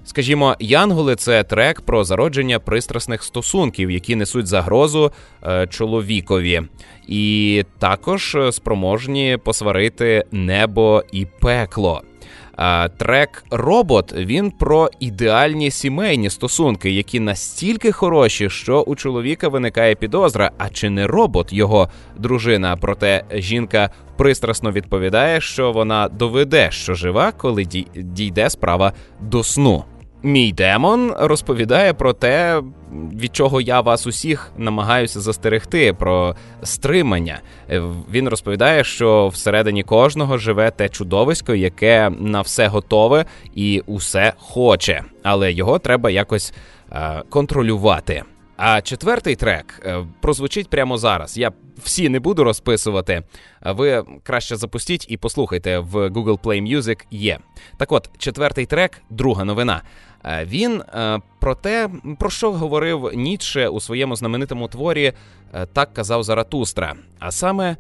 Скажімо, 0.09 0.57
Янголи 0.61 1.17
це 1.17 1.45
трек 1.45 1.81
про 1.81 2.05
зародження 2.05 2.59
пристрасних 2.59 3.23
стосунків, 3.23 3.91
які 3.91 4.17
несуть 4.17 4.47
загрозу 4.47 5.13
е, 5.47 5.67
чоловікові, 5.67 6.63
і 7.09 7.65
також 7.79 8.35
е, 8.35 8.53
спроможні 8.53 9.39
посварити 9.45 10.25
небо 10.33 11.05
і 11.13 11.27
пекло. 11.41 12.03
Трек 12.97 13.45
Робот 13.51 14.13
він 14.13 14.51
про 14.51 14.91
ідеальні 15.01 15.71
сімейні 15.71 16.31
стосунки, 16.31 16.91
які 16.91 17.21
настільки 17.21 17.93
хороші, 17.93 18.51
що 18.51 18.81
у 18.81 18.97
чоловіка 18.97 19.49
виникає 19.49 19.95
підозра, 19.95 20.51
а 20.59 20.69
чи 20.69 20.91
не 20.91 21.07
робот 21.07 21.53
його 21.53 21.89
дружина? 22.17 22.77
Проте 22.77 23.25
жінка 23.35 23.91
пристрасно 24.17 24.73
відповідає, 24.73 25.41
що 25.41 25.73
вона 25.73 26.09
доведе, 26.09 26.71
що 26.71 26.95
жива, 26.95 27.33
коли 27.33 27.65
дійде 27.95 28.51
справа 28.51 28.93
до 29.21 29.45
сну. 29.45 29.85
Мій 30.23 30.53
демон 30.53 31.15
розповідає 31.19 31.93
про 31.95 32.13
те, 32.13 32.63
від 33.13 33.37
чого 33.37 33.61
я 33.61 33.81
вас 33.81 34.07
усіх 34.07 34.53
намагаюся 34.57 35.21
застерегти, 35.21 35.93
про 35.93 36.37
стримання. 36.63 37.41
Він 38.13 38.29
розповідає, 38.29 38.85
що 38.85 39.29
всередині 39.29 39.83
кожного 39.83 40.39
живе 40.39 40.71
те 40.71 40.89
чудовисько, 40.89 41.55
яке 41.55 42.11
на 42.19 42.41
все 42.41 42.69
готове 42.69 43.25
і 43.55 43.83
усе 43.87 44.33
хоче, 44.39 45.03
але 45.23 45.53
його 45.53 45.79
треба 45.79 46.11
якось 46.11 46.53
е, 46.93 47.23
контролювати. 47.31 48.23
А 48.61 48.81
четвертий 48.83 49.37
трек 49.37 49.83
е, 49.85 50.07
прозвучить 50.21 50.71
прямо 50.71 50.99
зараз. 50.99 51.39
Я 51.39 51.53
всі 51.77 52.09
не 52.09 52.21
буду 52.21 52.45
розписувати. 52.45 53.23
Ви 53.65 54.05
краще 54.23 54.57
запустіть 54.57 55.07
і 55.09 55.17
послухайте 55.17 55.79
в 55.79 55.95
Google 55.95 56.39
Play 56.39 56.77
Music 56.77 57.05
є. 57.11 57.39
Так 57.77 57.93
от, 57.93 58.11
четвертий 58.19 58.67
трек, 58.67 59.03
друга 59.11 59.45
новина. 59.45 59.83
Е, 60.25 60.45
він 60.45 60.81
е, 60.81 61.21
про 61.41 61.55
те, 61.55 61.91
про 62.19 62.31
що 62.31 62.53
говорив 62.53 63.11
Ніцше 63.15 63.69
у 63.69 63.81
своєму 63.81 64.17
знаменитому 64.17 64.69
творі, 64.69 65.13
так 65.73 65.95
казав 65.95 66.23
Заратустра. 66.23 66.95
А 67.19 67.31
саме. 67.31 67.77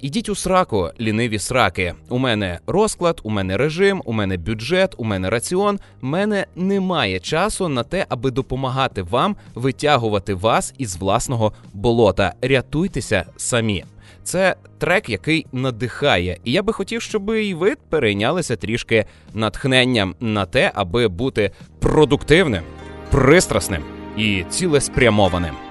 Ідіть 0.00 0.28
у 0.28 0.34
сраку, 0.34 0.90
ліниві 1.00 1.38
сраки. 1.38 1.94
У 2.08 2.18
мене 2.18 2.58
розклад, 2.66 3.20
у 3.22 3.30
мене 3.30 3.56
режим, 3.56 4.02
у 4.04 4.12
мене 4.12 4.36
бюджет, 4.36 4.94
у 4.98 5.04
мене 5.04 5.30
раціон. 5.30 5.78
У 6.02 6.06
мене 6.06 6.46
немає 6.56 7.20
часу 7.20 7.68
на 7.68 7.82
те, 7.82 8.06
аби 8.08 8.30
допомагати 8.30 9.02
вам 9.02 9.36
витягувати 9.54 10.34
вас 10.34 10.74
із 10.78 10.96
власного 10.96 11.52
болота. 11.74 12.32
Рятуйтеся 12.42 13.24
самі. 13.36 13.84
Це 14.24 14.56
трек, 14.78 15.08
який 15.08 15.46
надихає, 15.52 16.38
і 16.44 16.52
я 16.52 16.62
би 16.62 16.72
хотів, 16.72 17.02
щоб 17.02 17.30
і 17.30 17.54
ви 17.54 17.74
перейнялися 17.88 18.56
трішки 18.56 19.04
натхненням 19.34 20.14
на 20.20 20.46
те, 20.46 20.72
аби 20.74 21.08
бути 21.08 21.50
продуктивним, 21.80 22.62
пристрасним 23.10 23.82
і 24.16 24.44
цілеспрямованим. 24.50 25.65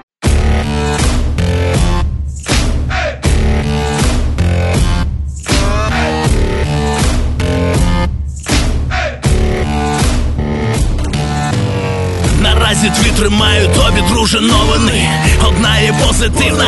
Наразі 12.66 12.90
дві 12.90 13.10
тримаю 13.10 13.68
тобі, 13.68 14.00
друже, 14.08 14.40
новини. 14.40 15.08
Одна 15.48 15.78
є 15.78 15.94
позитивна, 16.06 16.64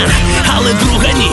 але 0.56 0.72
друга 0.72 1.12
ні. 1.12 1.30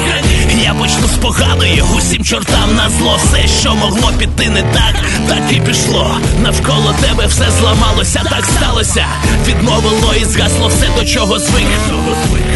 Я 0.63 0.73
почну 0.73 1.07
з 1.07 1.17
поганої, 1.17 1.83
усім 1.97 2.23
чортам 2.23 2.75
на 2.75 2.89
зло. 2.89 3.19
Все, 3.23 3.47
що 3.61 3.75
могло 3.75 4.11
піти 4.17 4.49
не 4.49 4.61
так, 4.61 4.95
так 5.27 5.41
і 5.51 5.59
пішло. 5.59 6.17
Навколо 6.41 6.95
тебе 7.01 7.27
все 7.27 7.45
зламалося, 7.59 8.21
так 8.29 8.45
сталося. 8.45 9.05
Відмовило 9.47 10.13
і 10.21 10.25
згасло 10.25 10.67
все 10.67 10.87
до 10.99 11.05
чого 11.05 11.39
звик. 11.39 11.67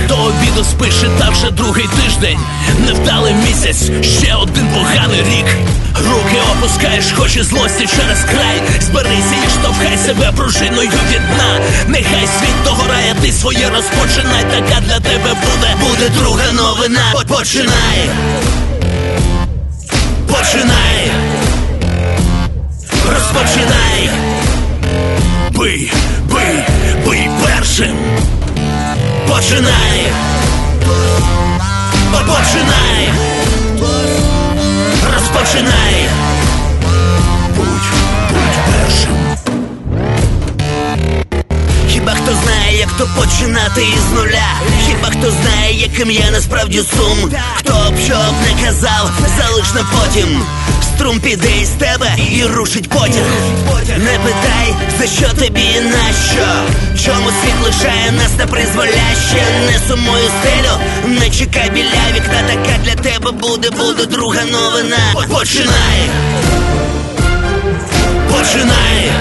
До 0.07 0.15
обіду 0.15 0.63
спиш 0.63 0.95
та 1.19 1.30
вже 1.30 1.51
другий 1.51 1.88
тиждень. 2.03 2.39
Невдалий 2.86 3.34
місяць, 3.34 3.91
ще 4.03 4.36
один 4.36 4.67
поганий 4.67 5.21
рік. 5.21 5.45
Руки 5.95 6.38
опускаєш, 6.51 7.05
хоч 7.15 7.36
і 7.36 7.43
злості 7.43 7.88
через 7.88 8.23
край. 8.23 8.61
Зберися 8.82 9.36
і 9.47 9.49
штовхай 9.49 9.97
себе 9.97 10.32
пружиною 10.36 10.89
від 10.89 11.21
дна. 11.36 11.59
Нехай 11.88 12.27
світ 12.39 12.63
догорає, 12.65 13.15
ти 13.21 13.32
своє 13.32 13.69
розпочинай. 13.69 14.43
Така 14.51 14.82
для 14.82 14.99
тебе 14.99 15.34
буде, 15.34 15.75
буде 15.80 16.09
друга 16.09 16.51
новина. 16.51 17.13
Починай 17.27 17.68
Починай. 17.70 18.09
Починай, 20.28 21.11
Розпочинай. 23.05 24.09
Бий, 25.51 25.91
бий, 26.32 26.63
бий 27.05 27.30
першим. 27.45 27.95
Починай. 29.28 30.11
Починай. 32.11 33.09
Розпочинай. 35.13 36.09
Будь, 37.55 37.89
будь 38.30 38.59
першим 38.65 39.48
Хіба 41.99 42.11
хто 42.11 42.35
знає, 42.43 42.77
як 42.79 42.91
то 42.97 43.07
починати 43.17 43.81
із 43.81 44.11
нуля? 44.15 44.49
Хіба 44.87 45.07
хто 45.09 45.31
знає, 45.31 45.73
яким 45.81 46.11
є 46.11 46.31
насправді 46.31 46.77
сум? 46.77 47.31
Хто 47.55 47.73
б 47.73 47.99
що 48.05 48.13
б 48.13 48.33
не 48.41 48.65
казав, 48.65 49.11
залиш 49.37 49.73
на 49.73 49.85
потім. 49.93 50.43
Струм 50.81 51.19
піде 51.19 51.51
із 51.61 51.69
тебе 51.69 52.11
і 52.31 52.43
рушить 52.43 52.89
потяг. 52.89 53.23
Не 53.97 54.19
питай, 54.19 54.75
за 54.99 55.07
що 55.07 55.29
тобі 55.29 55.61
і 55.61 55.81
нащо 55.81 56.47
Чому 57.05 57.29
світ 57.29 57.55
лишає 57.63 58.11
нас 58.11 58.37
на 58.37 58.47
призволяще? 58.47 59.43
Не 59.65 59.79
сумую 59.87 60.29
стелю, 60.39 60.77
не 61.19 61.29
чекай 61.29 61.69
біля 61.69 62.15
вікна. 62.15 62.41
Така 62.47 62.77
для 62.83 62.95
тебе 62.95 63.31
буде, 63.31 63.69
буде 63.69 64.05
друга 64.05 64.43
новина. 64.51 64.97
Починай! 65.29 66.09
Починай 68.31 69.11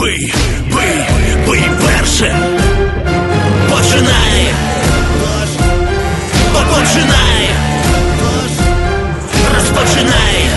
Бий, 0.00 0.34
бий, 0.72 1.06
бий 1.46 1.70
першим 1.86 2.36
Починай. 3.70 4.54
Починай. 6.52 7.50
Розпочинай 9.54 10.49